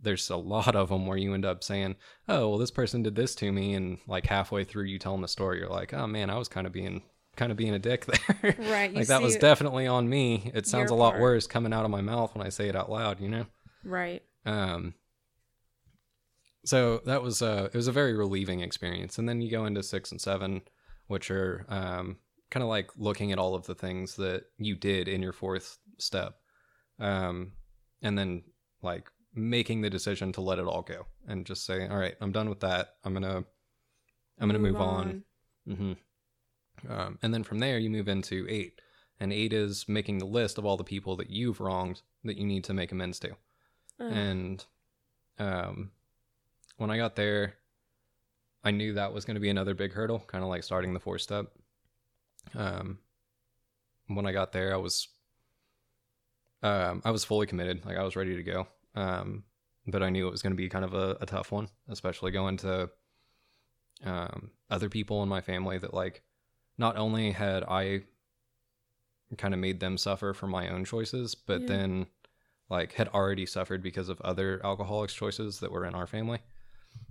[0.00, 1.96] there's a lot of them where you end up saying
[2.28, 5.26] oh well this person did this to me and like halfway through you telling the
[5.28, 7.02] story you're like oh man i was kind of being
[7.34, 8.04] kind of being a dick
[8.42, 11.22] there Right, like that was definitely on me it sounds a lot part.
[11.22, 13.46] worse coming out of my mouth when i say it out loud you know
[13.84, 14.22] right.
[14.46, 14.94] Um
[16.64, 19.18] so that was uh it was a very relieving experience.
[19.18, 20.62] And then you go into six and seven
[21.06, 22.16] which are um
[22.50, 25.78] kind of like looking at all of the things that you did in your fourth
[25.98, 26.36] step.
[26.98, 27.52] Um
[28.02, 28.42] and then
[28.82, 32.32] like making the decision to let it all go and just say all right i'm
[32.32, 32.94] done with that.
[33.04, 33.44] I'm gonna
[34.40, 35.24] i'm gonna move, on,
[35.76, 35.92] hmm
[36.88, 38.80] Um, and then from there, you move into eight.
[39.18, 42.46] And eight is making the list of all the people that you've wronged that you
[42.46, 43.30] need to make amends to.
[44.00, 44.12] Ugh.
[44.12, 44.64] And
[45.38, 45.90] um,
[46.76, 47.54] when I got there,
[48.64, 51.00] I knew that was going to be another big hurdle, kind of like starting the
[51.00, 51.46] four step.
[52.54, 52.98] Um,
[54.08, 55.08] when I got there, I was,
[56.62, 57.84] um, I was fully committed.
[57.86, 58.66] Like I was ready to go.
[58.94, 59.44] Um,
[59.86, 62.32] but I knew it was going to be kind of a, a tough one, especially
[62.32, 62.90] going to,
[64.04, 66.22] um, other people in my family that like,
[66.76, 68.02] not only had I
[69.38, 71.66] kind of made them suffer for my own choices, but Yeah.
[71.68, 72.06] then
[72.68, 76.40] like had already suffered because of other alcoholics choices that were in our family.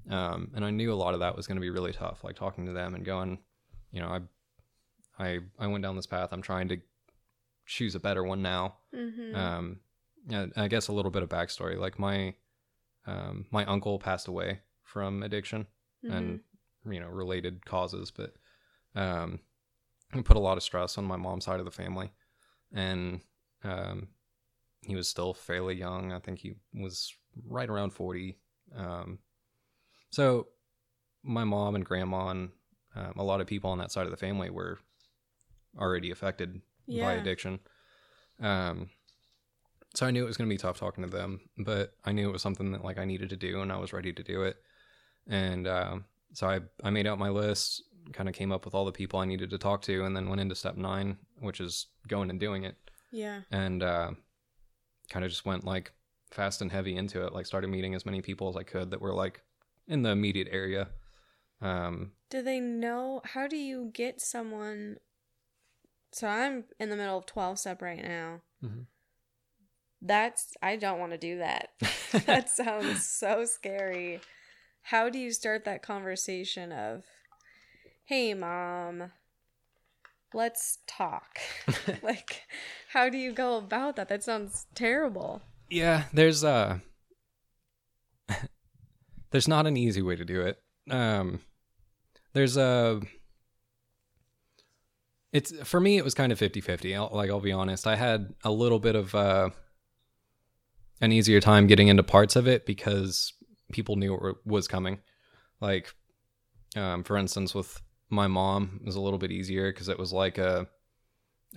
[0.10, 2.36] Um, and I knew a lot of that was going to be really tough, like
[2.36, 3.39] talking to them and going,
[3.91, 4.08] you know,
[5.20, 6.30] I, I, I went down this path.
[6.32, 6.78] I'm trying to
[7.65, 8.76] choose a better one now.
[8.94, 9.36] Mm-hmm.
[9.36, 9.80] Um,
[10.58, 12.34] I guess a little bit of backstory, like my,
[13.06, 15.68] um, my uncle passed away from addiction
[16.12, 16.39] and
[16.89, 18.34] you know related causes but
[18.96, 19.39] um
[20.13, 22.12] it put a lot of stress on my mom's side of the family
[22.74, 23.22] and
[23.63, 24.08] um
[24.86, 26.12] he was still fairly young.
[26.12, 27.13] I think he was
[27.45, 28.38] right around 40
[28.78, 29.19] um
[30.10, 30.48] so
[31.21, 32.50] my mom and grandma and
[32.95, 34.80] um, a lot of people on that side of the family were
[35.78, 36.54] already affected
[36.88, 37.12] by yeah.
[37.12, 37.60] addiction.
[38.41, 38.89] Um
[39.93, 42.28] so i knew it was going to be tough talking to them but i knew
[42.28, 44.43] it was something that like i needed to do and i was ready to do
[44.43, 44.58] it.
[45.28, 47.82] And um, so I, I made out my list
[48.13, 50.30] kind of came up with all the people i needed to talk to and then
[50.30, 52.76] went into step nine which is going and doing it.
[53.12, 53.41] Yeah.
[53.52, 54.12] and uh,
[55.10, 55.91] kind of just went like
[56.32, 59.02] fast and heavy into it like started meeting as many people as i could that
[59.02, 59.41] were like
[59.88, 60.88] in the immediate area
[61.62, 63.22] um, Do they know?
[63.24, 64.98] How do you get someone?
[66.12, 68.41] So I'm in the middle of 12 step right now.
[68.63, 68.82] Mm-hmm.
[70.02, 71.70] That's, I don't want to do that.
[72.26, 74.22] that sounds so scary.
[74.84, 77.04] How do you start that conversation of,
[78.06, 79.12] hey, mom,
[80.36, 81.39] let's talk?
[82.04, 82.41] like,
[82.89, 84.10] how do you go about that?
[84.10, 85.41] That sounds terrible.
[85.69, 86.80] Yeah, there's uh
[89.32, 90.58] there's not an easy way to do it.
[90.91, 91.39] Um
[92.34, 93.02] there's a
[95.32, 96.95] it's for me it was kind of 50-50.
[96.95, 97.88] I'll, like I'll be honest.
[97.88, 99.50] I had a little bit of uh
[101.02, 103.34] an easier time getting into parts of it because
[103.71, 105.00] people knew it was coming.
[105.60, 105.91] Like
[106.76, 110.38] um for instance with my mom was a little bit easier because it was like
[110.38, 110.68] a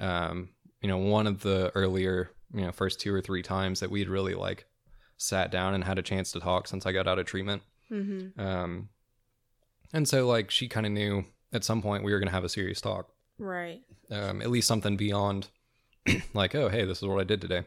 [0.00, 0.48] um
[0.80, 4.08] you know one of the earlier you know first two or three times that we'd
[4.08, 4.64] really like
[5.16, 7.62] sat down and had a chance to talk since I got out of treatment.
[7.90, 8.40] Mm-hmm.
[8.40, 8.88] Um,
[9.92, 12.48] and so like she kind of knew at some point we were gonna have a
[12.48, 13.08] serious talk,
[13.38, 13.80] Right.
[14.10, 15.48] um, at least something beyond
[16.34, 17.62] like oh hey this is what I did today.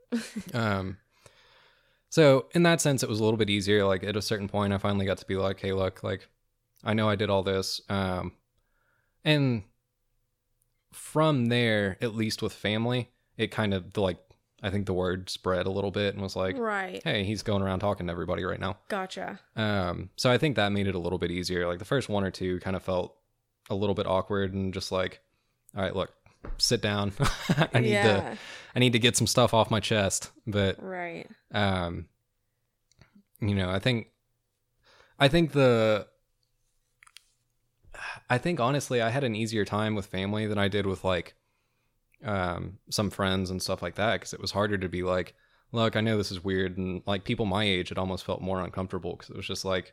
[0.54, 0.98] um,
[2.10, 3.86] so in that sense it was a little bit easier.
[3.86, 6.28] Like at a certain point I finally got to be like hey look like
[6.84, 8.32] I know I did all this, um,
[9.24, 9.62] and
[10.92, 14.18] from there at least with family it kind of like
[14.62, 17.00] I think the word spread a little bit and was like right.
[17.02, 18.78] hey he's going around talking to everybody right now.
[18.88, 19.40] Gotcha.
[19.56, 21.66] Um, so I think that made it a little bit easier.
[21.66, 23.16] Like the first one or two kind of felt
[23.70, 25.20] a little bit awkward and just like,
[25.74, 26.12] all right, look,
[26.58, 27.12] sit down.
[27.72, 28.02] I need yeah.
[28.02, 28.38] to
[28.76, 30.30] I need to get some stuff off my chest.
[30.46, 31.26] But Right.
[31.52, 32.06] um
[33.40, 34.08] you know, I think
[35.18, 36.06] I think the
[38.32, 41.34] I think honestly I had an easier time with family than I did with like
[42.24, 45.34] um some friends and stuff like that because it was harder to be like
[45.72, 48.60] look i know this is weird and like people my age it almost felt more
[48.60, 49.92] uncomfortable because it was just like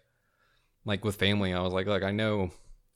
[0.86, 2.52] like with family i was like like i know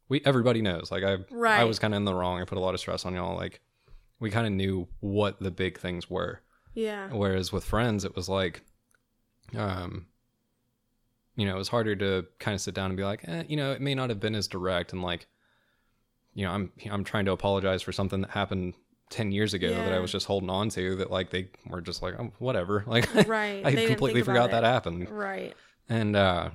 [0.08, 1.18] we everybody knows like i
[1.62, 3.36] i was kind of in the wrong i put a lot of stress on y'all
[3.36, 3.60] like
[4.20, 6.42] we kind of knew what the big things were
[6.76, 7.10] Yeah.
[7.10, 8.62] whereas with friends it was like
[9.58, 10.06] um
[11.36, 13.58] you know it was harder to kind of sit down and be like eh, you
[13.58, 15.26] know it may not have been as direct and like
[16.34, 18.74] you know i'm i'm trying to apologize for something that happened
[19.10, 22.02] 10 years ago that i was just holding on to that like they were just
[22.02, 22.84] like oh, whatever.
[22.88, 23.66] Like Right.
[23.66, 25.10] i completely forgot that happened.
[25.10, 25.54] Right.
[25.90, 26.50] and uh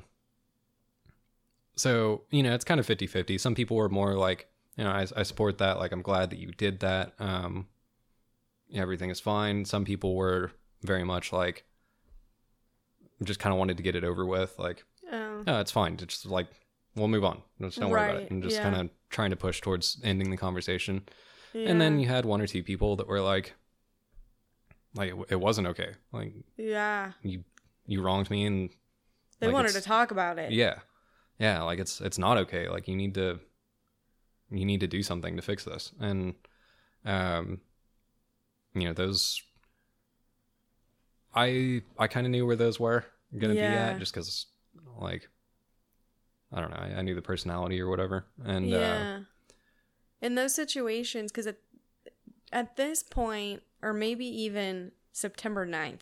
[1.77, 5.07] so you know it's kind of 50-50 some people were more like you know I,
[5.17, 5.79] I support that.
[5.79, 7.12] Like i'm glad that you did that.
[7.19, 7.67] Um
[8.75, 9.64] everything is fine.
[9.64, 10.51] Some people were
[10.83, 11.64] very much like
[13.25, 15.43] just kind of wanted to get it over with like Oh.
[15.47, 15.95] no it's fine.
[15.95, 16.49] It's just like
[16.98, 18.62] we'll move on just don't worry about Right, it and just yeah.
[18.62, 21.03] kind of trying to push towards ending the conversation
[21.53, 21.68] Yeah.
[21.70, 23.55] and then you had one or two people that were like
[24.94, 27.12] like it, it wasn't okay like yeah.
[27.22, 27.44] you
[27.86, 28.70] you wronged me and
[29.40, 30.53] They like, wanted to talk about it.
[30.53, 30.80] yeah
[31.38, 33.38] yeah like it's it's not okay like you need to
[34.51, 36.34] you need to do something to fix this and
[37.05, 37.61] um
[38.74, 39.40] you know those
[41.34, 43.05] i i kind of knew where those were
[43.38, 44.46] gonna be at just because
[45.01, 45.28] like
[46.53, 49.18] i don't know I, I knew the personality or whatever and uh yeah.
[50.20, 51.59] In those situations, because at,
[52.51, 56.01] at this point, or maybe even September 9th,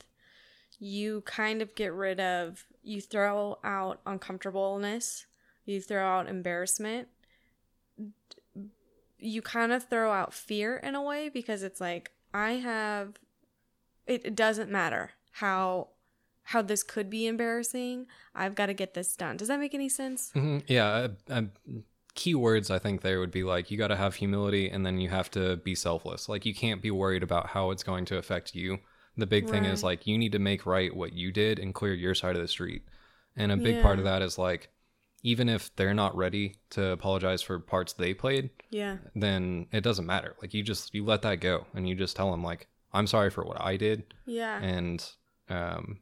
[0.78, 5.26] you kind of get rid of, you throw out uncomfortableness
[5.66, 7.09] you throw out embarrassment,
[9.18, 13.14] you kind of throw out fear in a way because it's like I have
[14.07, 15.88] it, it doesn't matter how
[16.51, 18.07] how this could be embarrassing.
[18.34, 19.36] I've got to get this done.
[19.36, 20.30] Does that make any sense?
[20.32, 20.86] hmm Yeah.
[20.86, 21.42] Uh, uh,
[22.14, 24.99] key words I think there would be like you got to have humility and then
[24.99, 26.28] you have to be selfless.
[26.28, 28.78] Like you can't be worried about how it's going to affect you.
[29.18, 31.94] The big thing is like you need to make right what you did and clear
[31.94, 32.82] your side of the street.
[33.36, 34.70] And a big part of that is like
[35.22, 38.99] even if they're not ready to apologize for parts they played, Yeah.
[39.14, 40.36] then it doesn't matter.
[40.40, 43.30] Like you just you let that go and you just tell them like I'm sorry
[43.30, 44.59] for what I did Yeah.
[44.62, 45.05] and
[45.49, 45.99] um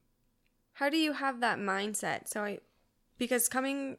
[0.75, 2.29] How do you have that mindset?
[2.29, 2.59] So I
[3.19, 3.97] because coming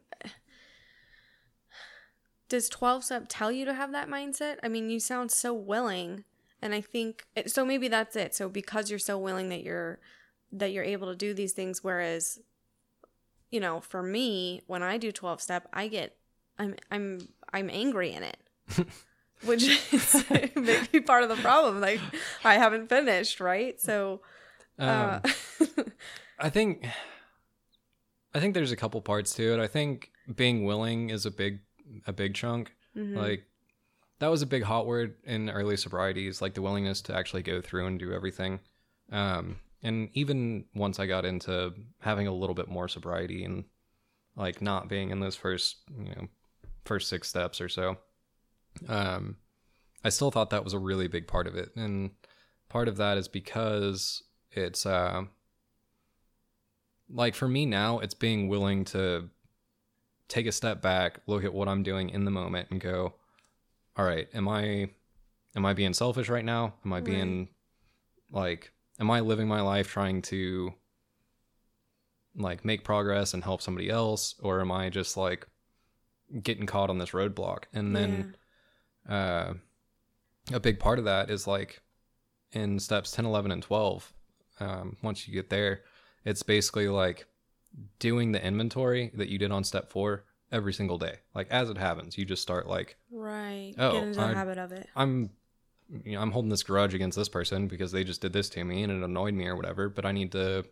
[2.50, 4.58] does 12 step tell you to have that mindset?
[4.62, 6.26] I mean, you sound so willing
[6.62, 8.36] and I think it, so maybe that's it.
[8.36, 10.00] So because you're so willing that you're
[10.52, 12.40] that you're able to do these things whereas
[13.52, 16.18] you know, for me, when I do 12 step, I get
[16.60, 18.38] I'm I'm I'm angry in it.
[19.46, 19.64] Which
[19.94, 21.80] is maybe part of the problem.
[21.80, 22.02] Like
[22.44, 23.80] I haven't finished, right?
[23.80, 24.22] So
[24.80, 25.74] uh, um,
[26.40, 26.88] I think
[28.34, 29.60] I think there's a couple parts to it.
[29.60, 31.60] I think being willing is a big
[32.06, 32.74] a big chunk.
[32.96, 33.16] mhm.
[33.16, 33.46] Like
[34.20, 37.62] that was a big hot word in early sobrieties, like the willingness to actually go
[37.62, 38.60] through and do everything.
[39.12, 43.66] Um, and even once I got into having a little bit more sobriety and
[44.36, 46.28] like not being in those first, you know,
[46.86, 47.98] first six steps or so,
[48.88, 49.38] um,
[50.04, 51.70] I still thought that was a really big part of it.
[51.76, 52.12] And
[52.70, 55.24] part of that is because it's, uh,
[57.10, 59.30] like for me now, it's being willing to
[60.28, 63.14] take a step back, look at what I'm doing in the moment and go,
[63.96, 64.90] all right, am I
[65.56, 66.74] am I being selfish right now?
[66.84, 67.50] Am I being
[68.32, 70.74] like am I living my life trying to
[72.36, 75.48] like make progress and help somebody else or am I just like
[76.42, 77.66] getting caught on this roadblock?
[77.74, 78.36] And then
[79.08, 79.54] uh
[80.54, 81.82] a big part of that is like
[82.52, 84.14] in steps 10 11 and 12
[84.60, 85.82] um, once you get there
[86.26, 87.26] it's basically like
[88.00, 91.78] doing the inventory that you did on step four every single day like as it
[91.78, 93.74] happens you just start like Right.
[93.78, 94.88] Oh, Get into the I- habit of it.
[94.96, 95.30] i'm
[96.04, 98.64] you know i'm holding this grudge against this person because they just did this to
[98.64, 100.66] me and it annoyed me or whatever but i need to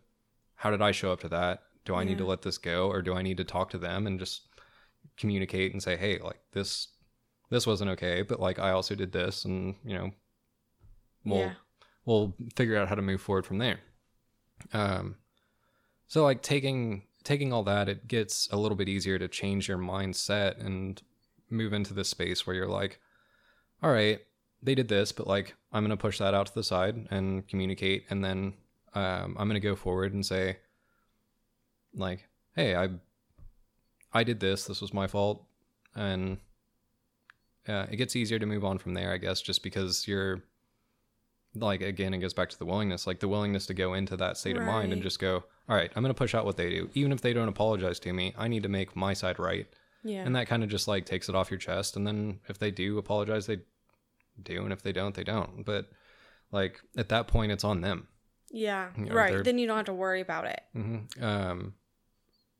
[0.56, 3.00] how did i show up to that do i need to let this go or
[3.02, 4.48] do i need to talk to them and just
[5.16, 6.88] communicate and say hey like this
[7.50, 10.10] this wasn't okay but like i also did this and you know
[11.24, 11.52] we'll yeah.
[12.06, 13.78] we'll figure out how to move forward from there
[14.72, 15.14] um
[16.14, 19.78] so like taking taking all that it gets a little bit easier to change your
[19.78, 21.02] mindset and
[21.50, 23.00] move into this space where you're like
[23.82, 24.20] all right
[24.62, 27.48] they did this but like i'm going to push that out to the side and
[27.48, 28.54] communicate and then
[28.94, 30.56] um, i'm going to go forward and say
[31.96, 32.88] like hey i
[34.12, 35.44] i did this this was my fault
[35.96, 36.38] and
[37.66, 40.44] uh, it gets easier to move on from there i guess just because you're
[41.56, 44.36] like again it goes back to the willingness like the willingness to go into that
[44.36, 46.70] state of mind and just go all right i'm going to push out what they
[46.70, 49.66] do even if they don't apologize to me i need to make my side right
[50.02, 50.24] Yeah.
[50.24, 52.70] and that kind of just like takes it off your chest and then if they
[52.70, 53.58] do apologize they
[54.42, 55.88] do and if they don't they don't but
[56.52, 58.08] like at that point it's on them
[58.50, 58.90] yeah.
[58.96, 59.42] you know, right.
[59.42, 60.60] Then you don't have to worry about it.
[60.72, 61.74] hmm um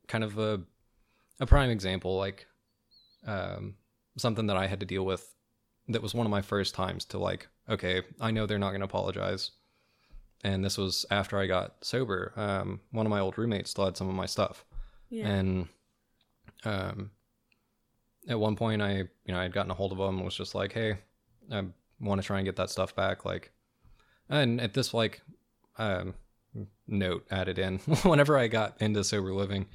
[0.07, 0.61] kind of a
[1.39, 2.47] a prime example like
[3.27, 3.75] um
[4.17, 5.33] something that i had to deal with
[5.87, 8.81] that was one of my first times to like okay i know they're not going
[8.81, 9.51] to apologize
[10.45, 13.97] and this was after i got sober um one of my old roommates still had
[13.97, 14.63] some of my stuff
[15.09, 15.27] Yeah.
[15.27, 15.67] and
[16.63, 17.11] um
[18.29, 20.35] at one point i you know i had gotten a hold of him and was
[20.35, 20.97] just like hey
[21.51, 21.63] i
[21.99, 23.51] want to try and get that stuff back like
[24.29, 25.21] and at this like
[25.77, 26.13] um
[26.87, 29.65] note added in whenever i got into sober living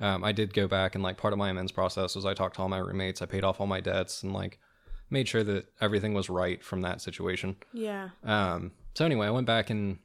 [0.00, 2.56] um, i did go back and like part of my amends process was i talked
[2.56, 4.58] to all my roommates i paid off all my debts and like
[5.10, 8.10] made sure that everything was right from that situation yeah.
[8.24, 9.98] um, so anyway, I went back and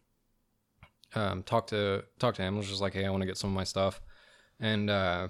[1.15, 2.57] um, talked to talked to him.
[2.57, 4.01] Was just like, hey, I want to get some of my stuff,
[4.59, 5.27] and uh,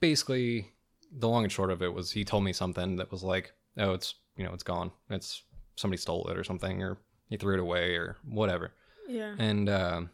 [0.00, 0.72] basically,
[1.16, 3.92] the long and short of it was he told me something that was like, oh,
[3.92, 4.90] it's you know, it's gone.
[5.10, 5.42] It's
[5.76, 6.98] somebody stole it or something, or
[7.28, 8.72] he threw it away or whatever.
[9.08, 9.34] Yeah.
[9.38, 10.10] And um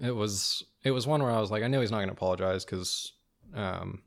[0.00, 2.14] it was it was one where I was like, I know he's not going to
[2.14, 3.12] apologize because,
[3.54, 4.02] um,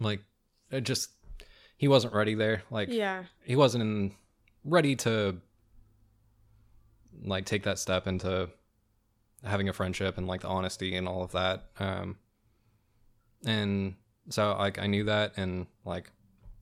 [0.00, 0.20] like,
[0.70, 1.10] it just
[1.76, 2.62] he wasn't ready there.
[2.70, 3.24] Like, yeah.
[3.44, 4.12] he wasn't in,
[4.64, 5.36] ready to
[7.22, 8.48] like take that step into
[9.44, 12.16] having a friendship and like the honesty and all of that um
[13.46, 13.94] and
[14.30, 16.10] so like i knew that and like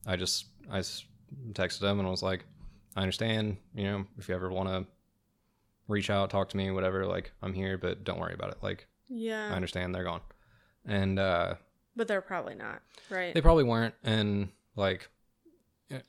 [0.05, 2.45] i just I texted him and was like
[2.95, 4.85] i understand you know if you ever want to
[5.87, 8.87] reach out talk to me whatever like i'm here but don't worry about it like
[9.09, 9.49] Yeah.
[9.51, 10.21] I understand they're gone.
[10.85, 11.55] And uh,
[11.95, 13.33] But they're probably not, right?
[13.33, 13.93] they probably weren't.
[14.03, 15.09] And like
[15.91, 15.99] eh,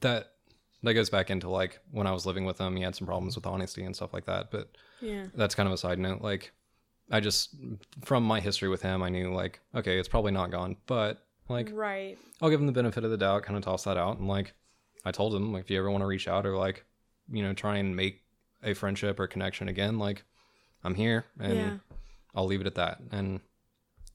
[0.00, 0.32] that,
[0.84, 3.36] that goes back into like when I was living with him, he had some problems
[3.36, 4.50] with honesty and stuff like that.
[4.50, 4.68] But
[5.00, 5.26] yeah.
[5.34, 6.20] that's kind of a side note.
[6.22, 6.52] Like,
[7.10, 7.54] I just,
[8.02, 11.70] from my history with him, I knew like, okay, it's probably not gone, but like,
[11.72, 12.16] right.
[12.40, 14.18] I'll give him the benefit of the doubt, kind of toss that out.
[14.18, 14.54] And like,
[15.04, 16.84] I told him, like, if you ever want to reach out or like,
[17.30, 18.22] you know, try and make
[18.62, 20.24] a friendship or connection again, like,
[20.82, 21.76] I'm here and Yeah.
[22.34, 22.98] I'll leave it at that.
[23.12, 23.40] And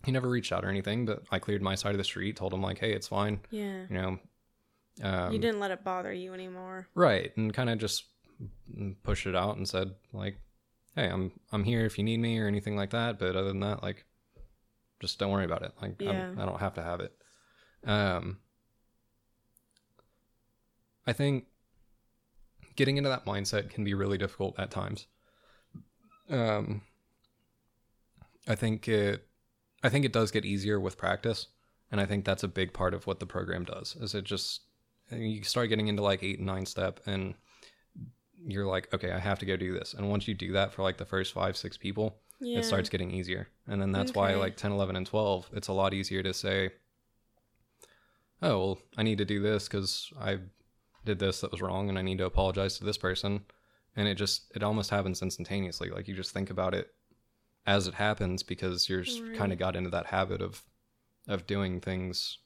[0.05, 2.53] he never reached out or anything, but I cleared my side of the street, told
[2.53, 3.85] him like, hey, it's fine, Yeah.
[3.89, 4.19] you know.
[5.01, 6.87] Um, you didn't let it bother you anymore.
[6.95, 8.05] right, and kind of just
[9.03, 10.37] pushed it out and said like,
[10.95, 13.19] hey, I'm I'm here if you need me or anything like that.
[13.19, 14.05] But other than that, like,
[14.99, 15.71] just don't worry about it.
[15.81, 16.29] Like, Yeah.
[16.29, 17.13] I'm, I don't have to have it.
[17.85, 18.39] Um,
[21.07, 21.45] I think
[22.75, 25.07] getting into that mindset can be really difficult at times.
[26.29, 26.81] Um,
[28.47, 29.25] I think it,
[29.83, 31.47] I think it does get easier with practice,
[31.91, 33.95] and I think that's a big part of what the program does.
[33.95, 34.61] Is it just
[35.11, 37.33] you start getting into like eight and nine step, and
[38.45, 40.83] you're like, okay, I have to go do this, and once you do that for
[40.83, 42.59] like the first five, six people, Yeah.
[42.59, 43.49] it starts getting easier.
[43.67, 46.71] And then that's why like 10, 11, and 12, it's a lot easier to say,
[48.41, 50.39] oh, well, I need to do this because I
[51.05, 53.41] did this that was wrong and I need to apologize to this person.
[53.95, 55.89] And it just, it almost happens instantaneously.
[55.89, 56.87] Like you just think about it
[57.65, 59.03] as it happens because you're
[59.35, 60.63] kind of got into that habit of,
[61.27, 62.37] of doing things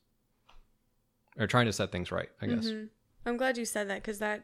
[1.38, 2.67] or trying to set things right, I guess.
[2.67, 2.89] Mhm.
[3.25, 4.43] I'm glad you said that because that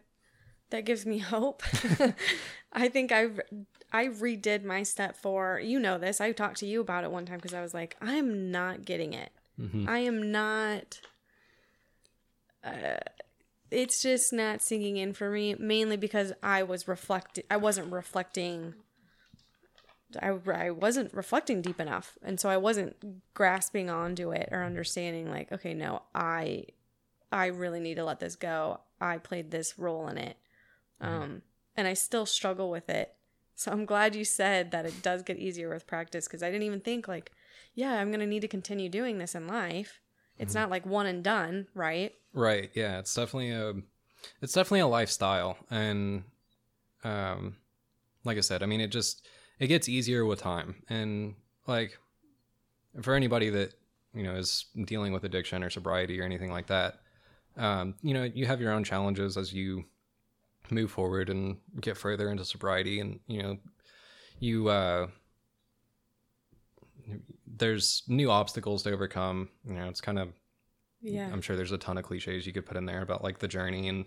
[0.70, 1.64] that gives me hope.
[2.74, 3.40] I think I've
[3.92, 5.60] I redid my step four.
[5.60, 6.22] You know this.
[6.22, 9.14] I talked to you about it one time because I was like, I'm not getting
[9.14, 9.32] it.
[9.58, 11.00] hmm I am not.
[12.64, 12.98] Uh,
[13.72, 15.56] it's just not sinking in for me.
[15.56, 17.44] Mainly because I was reflecting.
[17.50, 18.74] I wasn't reflecting.
[20.22, 22.96] I, I wasn't reflecting deep enough, and so I wasn't
[23.36, 25.30] grasping onto it or understanding.
[25.30, 26.66] Like, okay, no, I,
[27.32, 28.82] I really need to let this go.
[29.00, 30.38] I played this role in it,
[31.00, 31.42] um,
[31.76, 33.14] and I still struggle with it.
[33.56, 36.64] So I'm glad you said that it does get easier with practice because I didn't
[36.64, 37.32] even think like,
[37.74, 40.00] yeah, I'm gonna need to continue doing this in life.
[40.38, 42.14] It's not like one and done, right?
[42.34, 42.72] Right.
[42.74, 43.00] Yeah.
[43.00, 43.74] It's definitely a,
[44.42, 45.58] it's definitely a lifestyle.
[45.70, 46.24] And,
[47.04, 47.58] um,
[48.24, 49.28] like I said, I mean, it just,
[49.60, 50.84] it gets easier with time.
[50.90, 51.36] And
[51.68, 52.00] like
[53.02, 53.74] for anybody that,
[54.14, 57.02] you know, is dealing with addiction or sobriety or anything like that,
[57.58, 59.86] um, you know, you have your own challenges as you
[60.72, 63.58] move forward and get further into sobriety and, you know,
[64.40, 65.08] you, uh,
[67.48, 69.50] there's new obstacles to overcome.
[69.66, 70.30] You know, it's kind of
[71.02, 71.30] Yeah.
[71.32, 73.48] I'm sure there's a ton of cliches you could put in there about like the
[73.48, 74.06] journey and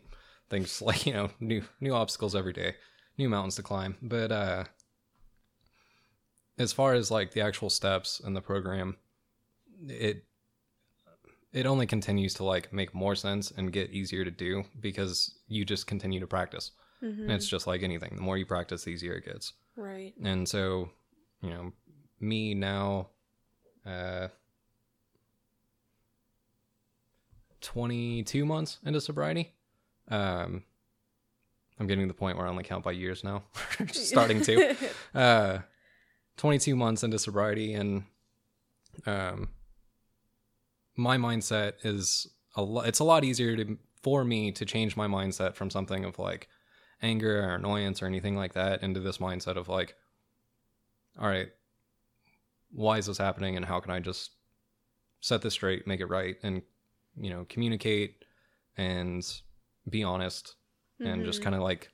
[0.51, 2.77] things like, you know, new new obstacles every day,
[3.19, 3.97] new mountains to climb.
[4.03, 4.65] But uh
[6.59, 8.97] as far as like the actual steps in the program,
[9.89, 10.25] it
[11.53, 15.65] it only continues to like make more sense and get easier to do because you
[15.65, 16.71] just continue to practice.
[17.03, 17.23] Mhm.
[17.23, 18.15] And it's just like anything.
[18.17, 19.53] The more you practice, the easier it gets.
[19.77, 20.15] right.
[20.23, 20.91] And so,
[21.43, 21.73] you know,
[22.21, 23.09] me now,
[23.85, 24.29] uh,
[27.61, 29.53] 22 months into sobriety.
[30.09, 30.65] Um,
[31.79, 33.45] I'm getting to the point where I only count by years now,
[33.93, 34.77] starting to.
[35.15, 35.59] Uh,
[36.39, 38.05] 22 months into sobriety, and
[39.05, 39.51] um,
[40.97, 42.27] my mindset is
[42.57, 42.87] a lot.
[42.87, 46.49] It's a lot easier to for me to change my mindset from something of like
[47.01, 49.95] anger or annoyance or anything like that into this mindset of like,
[51.19, 51.49] all right,
[52.71, 54.33] why is this happening, and how can I just
[55.21, 56.63] set this straight, make it right, and
[57.17, 58.25] you know, communicate
[58.77, 59.25] and
[59.89, 60.57] be honest,
[61.01, 61.45] and just Mhm.
[61.45, 61.91] kind of like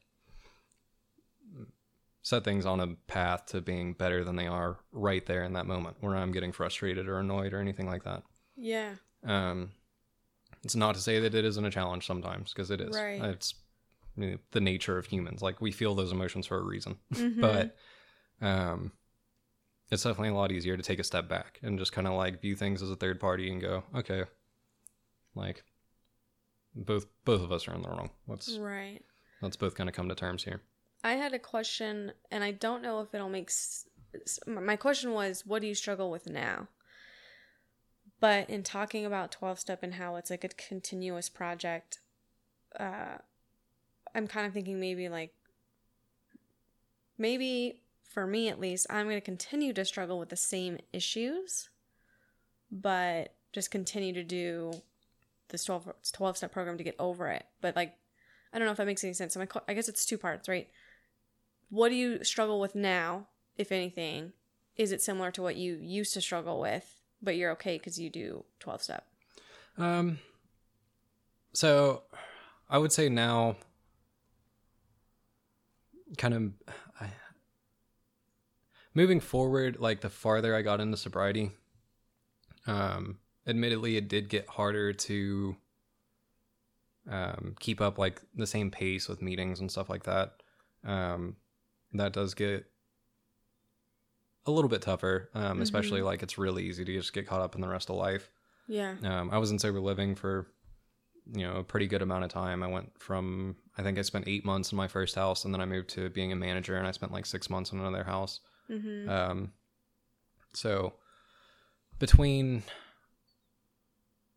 [2.23, 5.67] set things on a path to being better than they are right there in that
[5.67, 8.23] moment where I'm getting frustrated or annoyed or anything like that.
[8.59, 8.95] Yeah.
[9.25, 9.71] Um,
[10.65, 12.95] it's not to say that it isn't a challenge sometimes because it is.
[12.97, 13.23] Right.
[13.23, 13.55] It's
[14.17, 15.41] you know, the nature of humans.
[15.43, 17.41] Like we feel those emotions for a reason, Mhm.
[17.41, 17.77] but
[18.45, 18.93] um,
[19.91, 22.41] it's definitely a lot easier to take a step back and just kind of like
[22.43, 24.25] view things as a third party and go, okay,
[25.35, 25.63] like
[26.75, 28.11] both both of us are in the wrong.
[28.27, 29.01] Let's right.
[29.41, 30.63] let's both kind of come to terms here.
[31.05, 33.49] I had a question, and I don't know if it'll make.
[33.51, 33.87] S-
[34.47, 36.67] my question was, what do you struggle with now?
[38.21, 42.01] But in talking about twelve step and how it's like a continuous project,
[42.79, 43.19] uh,
[44.14, 45.33] I'm kind of thinking maybe like
[47.16, 51.69] maybe for me at least, I'm going to continue to struggle with the same issues,
[52.73, 54.73] but just continue to do
[55.51, 57.45] this 12, 12 step program to get over it.
[57.61, 57.95] But like,
[58.53, 59.35] I don't know if that makes any sense.
[59.35, 60.69] So my, I guess it's two parts, right?
[61.71, 64.33] What do you struggle with now, if anything?
[64.79, 68.11] is it similar to what you used to struggle with, but you're okay because you
[68.11, 69.05] do 12 step?
[69.77, 70.19] Um,
[71.53, 72.03] so
[72.69, 73.57] I would say now,
[76.16, 76.53] kind of,
[77.01, 77.09] I,
[78.95, 81.53] moving forward, like the farther I got into sobriety,
[82.66, 85.57] um, admittedly, it did get harder to
[87.11, 90.35] um, keep up like the same pace with meetings and stuff like that.
[90.85, 91.37] Um,
[91.95, 92.66] that does get
[94.49, 97.55] a little bit tougher, um, especially like it's really easy to just get caught up
[97.55, 98.31] in the rest of life.
[98.67, 98.97] Yeah.
[99.05, 100.49] Um, I was in sober living for,
[101.33, 102.63] you know, a pretty good amount of time.
[102.63, 105.61] I went from, I think I spent eight months in my first house, and then
[105.61, 108.41] I moved to being a manager, and I spent like six months in another house.
[108.71, 109.09] Mm-hmm.
[109.09, 109.53] Um,
[110.53, 110.95] so
[111.99, 112.63] between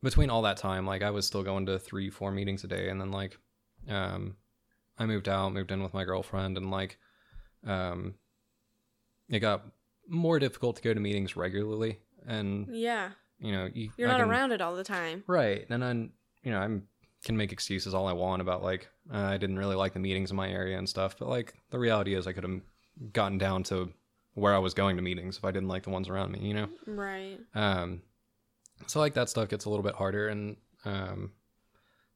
[0.03, 2.89] between all that time, like I was still going to three, four meetings a day,
[2.89, 3.37] and then like,
[3.87, 4.35] um,
[4.97, 6.97] I moved out, moved in with my girlfriend, and like,
[7.65, 8.15] um,
[9.29, 9.63] it got
[10.11, 13.11] more difficult to go to meetings regularly, and yeah.
[13.39, 15.23] you know, you, You're I not can- around it all the time.
[15.25, 15.65] Right.
[15.69, 16.11] And then,
[16.43, 16.83] you know, I'm
[17.23, 20.31] can make excuses all I want about like uh, I didn't really like the meetings
[20.31, 22.61] in my area and stuff, but like the reality is I could have
[23.13, 23.91] gotten down to
[24.33, 26.53] where I was going to meetings if I didn't like the ones around me, you
[26.53, 26.69] know.
[26.87, 27.37] Right.
[27.53, 28.01] Um
[28.87, 31.31] so like that stuff gets a little bit harder and um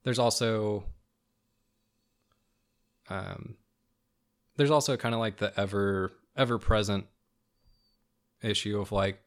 [0.04, 0.86] there's also
[3.10, 3.56] um
[4.58, 7.06] there's also kind of like the ever ever present
[8.46, 9.22] issue of like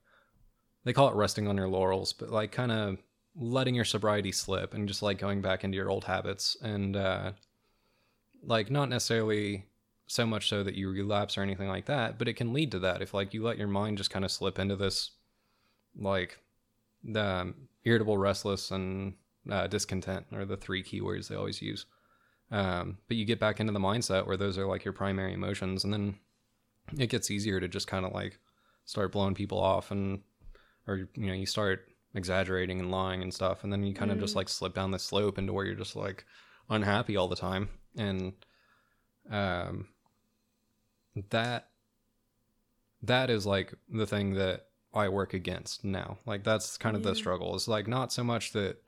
[0.84, 2.98] they call it resting on your laurels, but like kind of
[3.36, 7.32] letting your sobriety slip and just like going back into your old habits and uh
[8.42, 9.66] like not necessarily
[10.06, 12.78] so much so that you relapse or anything like that, but it can lead to
[12.78, 15.10] that if like you let your mind just kind of slip into this
[15.98, 16.38] like
[17.04, 17.54] the um,
[17.84, 19.14] irritable, restless, and
[19.50, 21.86] uh, discontent are the three keywords they always use.
[22.50, 25.84] Um, but you get back into the mindset where those are like your primary emotions,
[25.84, 26.18] and then
[26.98, 28.38] it gets easier to just kind of like
[28.88, 30.22] start blowing people off, and
[30.86, 34.18] or you know you start exaggerating and lying and stuff, and then you kind of
[34.18, 34.36] just Mm.
[34.36, 36.24] like slip down the slope into where you're just like
[36.70, 38.32] unhappy all the time, and
[39.30, 39.88] um,
[41.30, 41.68] that
[43.02, 46.18] that is like the thing that I work against now.
[46.24, 47.54] Like that's kind of the struggle.
[47.54, 48.78] It's like not so much that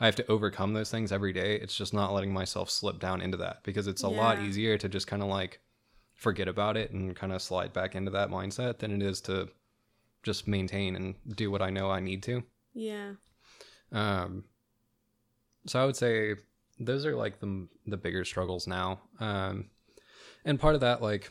[0.00, 1.56] I have to overcome those things every day.
[1.56, 4.88] It's just not letting myself slip down into that because it's a lot easier to
[4.88, 5.60] just kind of like
[6.20, 9.48] forget about it and kind of slide back into that mindset than it is to
[10.22, 12.42] just maintain and do what I know I need to.
[12.74, 13.12] Yeah.
[13.90, 14.44] Um,
[15.66, 16.34] so I would say
[16.78, 19.00] those are like the the bigger struggles now.
[19.18, 19.70] Um,
[20.44, 21.30] and part of that, like,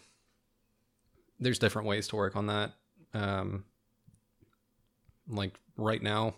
[1.40, 2.74] there's different ways to work on that.
[3.14, 3.66] Um,
[5.28, 6.34] like right now,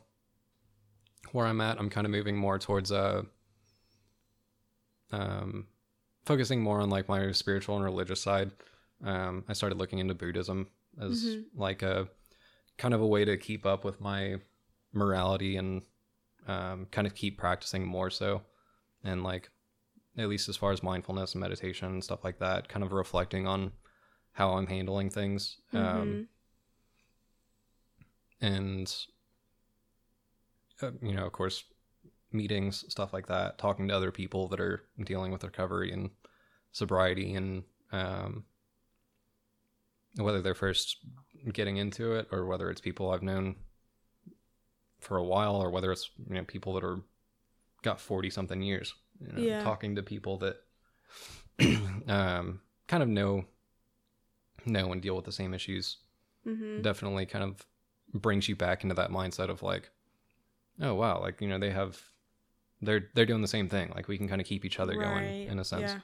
[1.32, 3.26] where I'm at, I'm kind of moving more towards a
[5.12, 5.68] um,
[6.26, 8.52] focusing more on like my spiritual and religious side.
[9.04, 10.68] Um, I started looking into Buddhism
[11.00, 11.46] as Mhm.
[11.56, 12.08] like a
[12.78, 14.38] kind of a way to keep up with my
[14.94, 15.84] morality and
[16.48, 18.42] um, kind of keep practicing more so
[19.04, 19.50] and like
[20.18, 23.48] at least as far as mindfulness and meditation and stuff like that kind of reflecting
[23.48, 23.72] on
[24.34, 26.28] how i'm handling things um, Mhm.
[28.42, 28.96] and
[30.82, 31.64] uh, you know of course
[32.34, 36.10] meetings stuff like that talking to other people that are dealing with recovery and
[36.72, 38.46] sobriety and um,
[40.18, 40.98] whether they're first
[41.52, 43.56] getting into it or whether it's people i've known
[45.00, 47.00] for a while or whether it's you know people that are
[47.82, 49.60] got 40 something years you know, Yeah.
[49.60, 50.58] talking to people that
[52.08, 53.46] um, kind of know
[54.66, 55.98] know and deal with the same issues
[56.46, 56.82] Mhm.
[56.82, 57.66] definitely kind of
[58.14, 59.90] brings you back into that mindset of like
[60.82, 62.02] oh wow like you know they have
[62.82, 63.92] they're they're doing the same thing.
[63.96, 65.96] Like we can kind of keep each other going in a sense.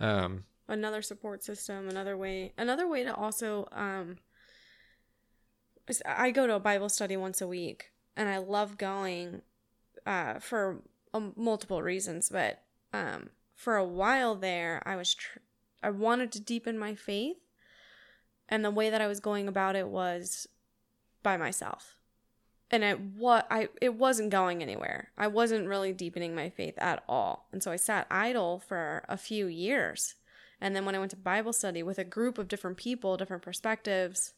[0.00, 0.22] Yeah.
[0.24, 4.18] um another support system another way another way to also um
[6.06, 9.42] i go to a bible study once a week and i love going
[10.06, 10.80] uh for
[11.12, 12.62] um, multiple reasons but
[12.92, 15.40] um for a while there i was tr-
[15.82, 17.38] i wanted to deepen my faith
[18.48, 20.46] and the way that i was going about it was
[21.24, 21.96] by myself
[22.70, 25.10] and it what I it wasn't going anywhere.
[25.18, 27.48] I wasn't really deepening my faith at all.
[27.52, 30.14] And so I sat idle for a few years.
[30.60, 33.42] And then when I went to Bible study with a group of different people, different
[33.42, 34.34] perspectives,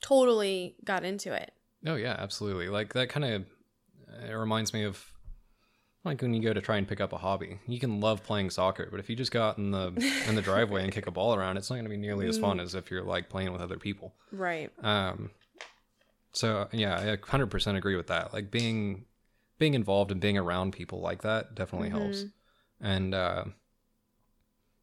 [0.00, 1.52] totally got into it.
[1.86, 3.44] oh yeah absolutely like that kind of
[4.28, 5.04] it reminds me of
[6.04, 8.50] like when you go to try and pick up a hobby you can love playing
[8.50, 9.88] soccer but if you just go out in the
[10.28, 12.38] in the driveway and kick a ball around it's not going to be nearly as
[12.38, 14.70] fun as if you're like playing with other people Right.
[14.82, 15.30] Um,
[16.32, 18.32] so yeah, I 100% agree with that.
[18.32, 19.04] Like being
[19.58, 22.24] being involved and being around people like that definitely helps.
[22.80, 23.44] And uh,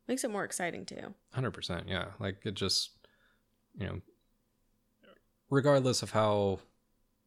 [0.07, 1.13] Makes it more exciting too.
[1.35, 2.05] 100%, yeah.
[2.19, 2.91] Like it just
[3.77, 4.01] you know
[5.49, 6.59] regardless of how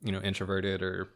[0.03, 1.09] you know introverted or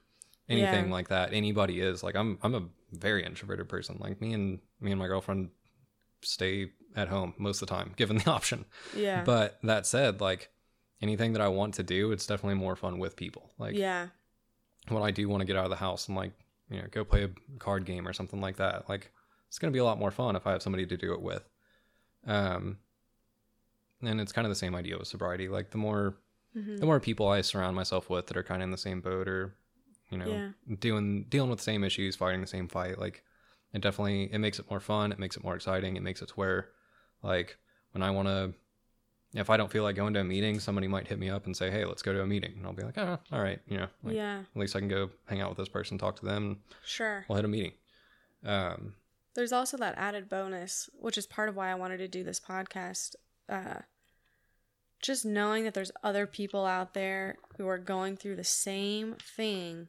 [0.48, 0.92] anything Yeah.
[0.92, 4.92] like that anybody is like i'm i'm a very introverted person like me and me
[4.92, 5.50] and my girlfriend
[6.22, 8.64] stay at home most of the time given the option
[8.96, 9.22] Yeah.
[9.24, 10.50] but that said like
[11.02, 14.08] anything that i want to do it's definitely more fun with people like yeah.
[14.88, 16.32] when i do want to get out of the house and like
[16.70, 19.10] you know go play a card game or something like that like
[19.48, 21.20] it's going to be a lot more fun if i have somebody to do it
[21.20, 21.48] with
[22.26, 22.78] um
[24.02, 26.16] and it's kind of the same idea with sobriety like the more
[26.56, 26.78] Mhm.
[26.80, 29.28] the more people I surround myself with that are kind of in the same boat
[29.28, 29.54] or,
[30.10, 30.76] you know, Yeah.
[30.78, 33.22] doing dealing with the same issues, fighting the same fight, like
[33.72, 35.12] it definitely it makes it more fun.
[35.12, 35.96] It makes it more exciting.
[35.96, 36.70] It makes it to where,
[37.22, 37.58] like,
[37.92, 38.54] when I want to,
[39.38, 41.56] if I don't feel like going to a meeting, somebody might hit me up and
[41.56, 43.76] say, "Hey, let's go to a meeting," and I'll be like, "Ah, all right," you
[43.78, 44.40] know, like, yeah.
[44.54, 47.24] at least I can go hang out with this person, talk to them, Sure.
[47.28, 47.72] we'll hit a meeting.
[48.44, 48.94] Um,
[49.34, 52.40] There's also that added bonus, which is part of why I wanted to do this
[52.40, 53.14] podcast.
[53.48, 53.80] Uh,
[55.02, 59.88] just knowing that there's other people out there who are going through the same thing.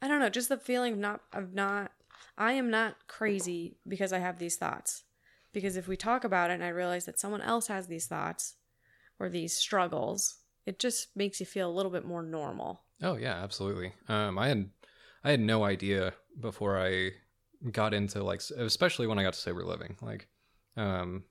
[0.00, 1.92] I don't know, just the feeling of not of not
[2.38, 5.04] I am not crazy because I have these thoughts.
[5.52, 8.56] Because if we talk about it and I realize that someone else has these thoughts
[9.18, 12.84] or these struggles, it just makes you feel a little bit more normal.
[13.02, 13.92] Oh yeah, absolutely.
[14.08, 14.70] Um, I had
[15.24, 17.10] I had no idea before I
[17.70, 19.96] got into like, especially when I got to sober living.
[20.00, 20.28] Like,
[20.76, 21.24] um,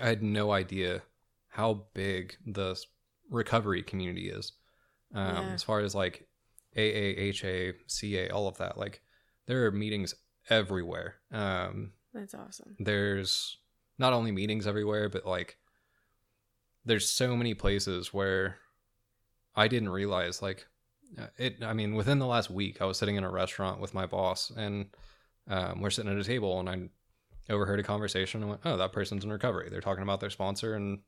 [0.00, 1.02] I had no idea
[1.48, 2.76] how big the
[3.28, 4.52] recovery community is.
[5.14, 5.54] Um, Yeah.
[5.54, 6.28] as far as like
[6.76, 8.78] AA, HA, CA, all of that.
[8.78, 9.02] Like,
[9.46, 10.14] there are meetings
[10.48, 11.16] everywhere.
[11.32, 12.76] Um, That's awesome.
[12.78, 13.58] there's
[13.98, 15.56] not only meetings everywhere, but like
[16.84, 18.56] there's so many places where
[19.54, 20.66] I didn't realize like
[21.18, 21.62] uh, it.
[21.62, 24.50] I mean, within the last week, I was sitting in a restaurant with my boss,
[24.56, 24.86] and
[25.48, 28.92] um, we're sitting at a table, and I overheard a conversation and went, "Oh, that
[28.92, 31.00] person's in recovery." They're talking about their sponsor and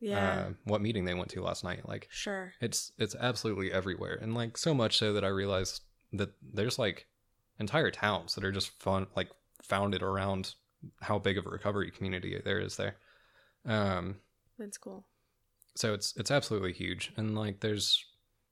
[0.00, 0.46] Yeah.
[0.48, 1.86] uh, what meeting they went to last night.
[1.88, 2.54] Like sure.
[2.60, 5.82] it's it's absolutely everywhere, and like so much so that I realized
[6.14, 7.06] that there's like
[7.60, 9.28] entire towns that are just fun, like
[9.68, 10.54] founded around
[11.00, 12.96] how big of a recovery community there is there.
[13.66, 14.16] Um,
[14.58, 15.04] That's cool.
[15.74, 18.04] so it's it's absolutely huge, and like there's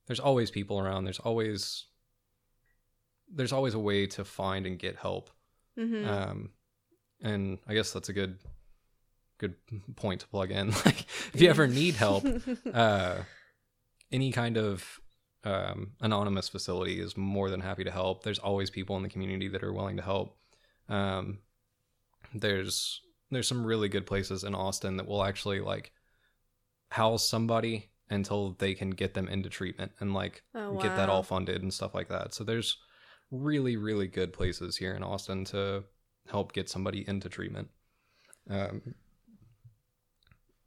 [0.07, 1.05] there's always people around.
[1.05, 1.87] There's always
[3.35, 5.31] there's always a way to find and get help.
[5.79, 6.09] Mm-hmm.
[6.09, 6.51] Um,
[7.23, 8.39] and I guess that's a good
[9.39, 9.55] good
[9.97, 10.73] point to plug in.
[10.85, 12.25] Like if you ever need help,
[12.75, 13.17] uh,
[14.11, 15.01] any kind of
[15.45, 18.23] um, anonymous facility is more than happy to help.
[18.23, 20.37] There's always people in the community that are willing to help.
[20.93, 21.39] Um,
[22.35, 25.91] there's there's some really good places in Austin that will actually like
[26.91, 31.23] house somebody until they can get them into treatment and like oh, get that all
[31.23, 32.35] funded and stuff like that.
[32.35, 32.77] So there's
[33.31, 35.85] really really good places here in Austin to
[36.29, 37.69] help get somebody into treatment.
[38.51, 38.95] Um,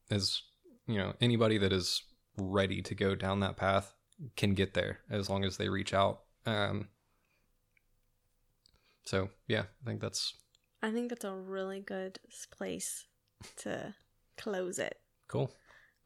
[0.10, 0.42] as
[0.88, 2.02] you know, anybody that is
[2.38, 3.94] ready to go down that path
[4.36, 6.22] can get there as long as they reach out.
[6.48, 6.88] Um,
[9.06, 10.34] so yeah, I think that's
[10.82, 12.20] I think that's a really good
[12.52, 13.06] place
[13.58, 13.94] to
[14.38, 15.00] close it.
[15.28, 15.52] cool.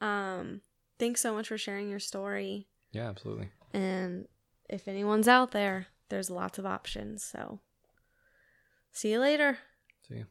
[0.02, 0.62] Um,
[0.97, 2.68] thanks so much for sharing your story.
[2.91, 3.50] Yeah, absolutely.
[3.74, 4.28] And
[4.70, 7.24] if anyone's out there, there's lots of options.
[7.24, 7.60] So,
[8.91, 9.58] see you later.
[10.08, 10.26] See you.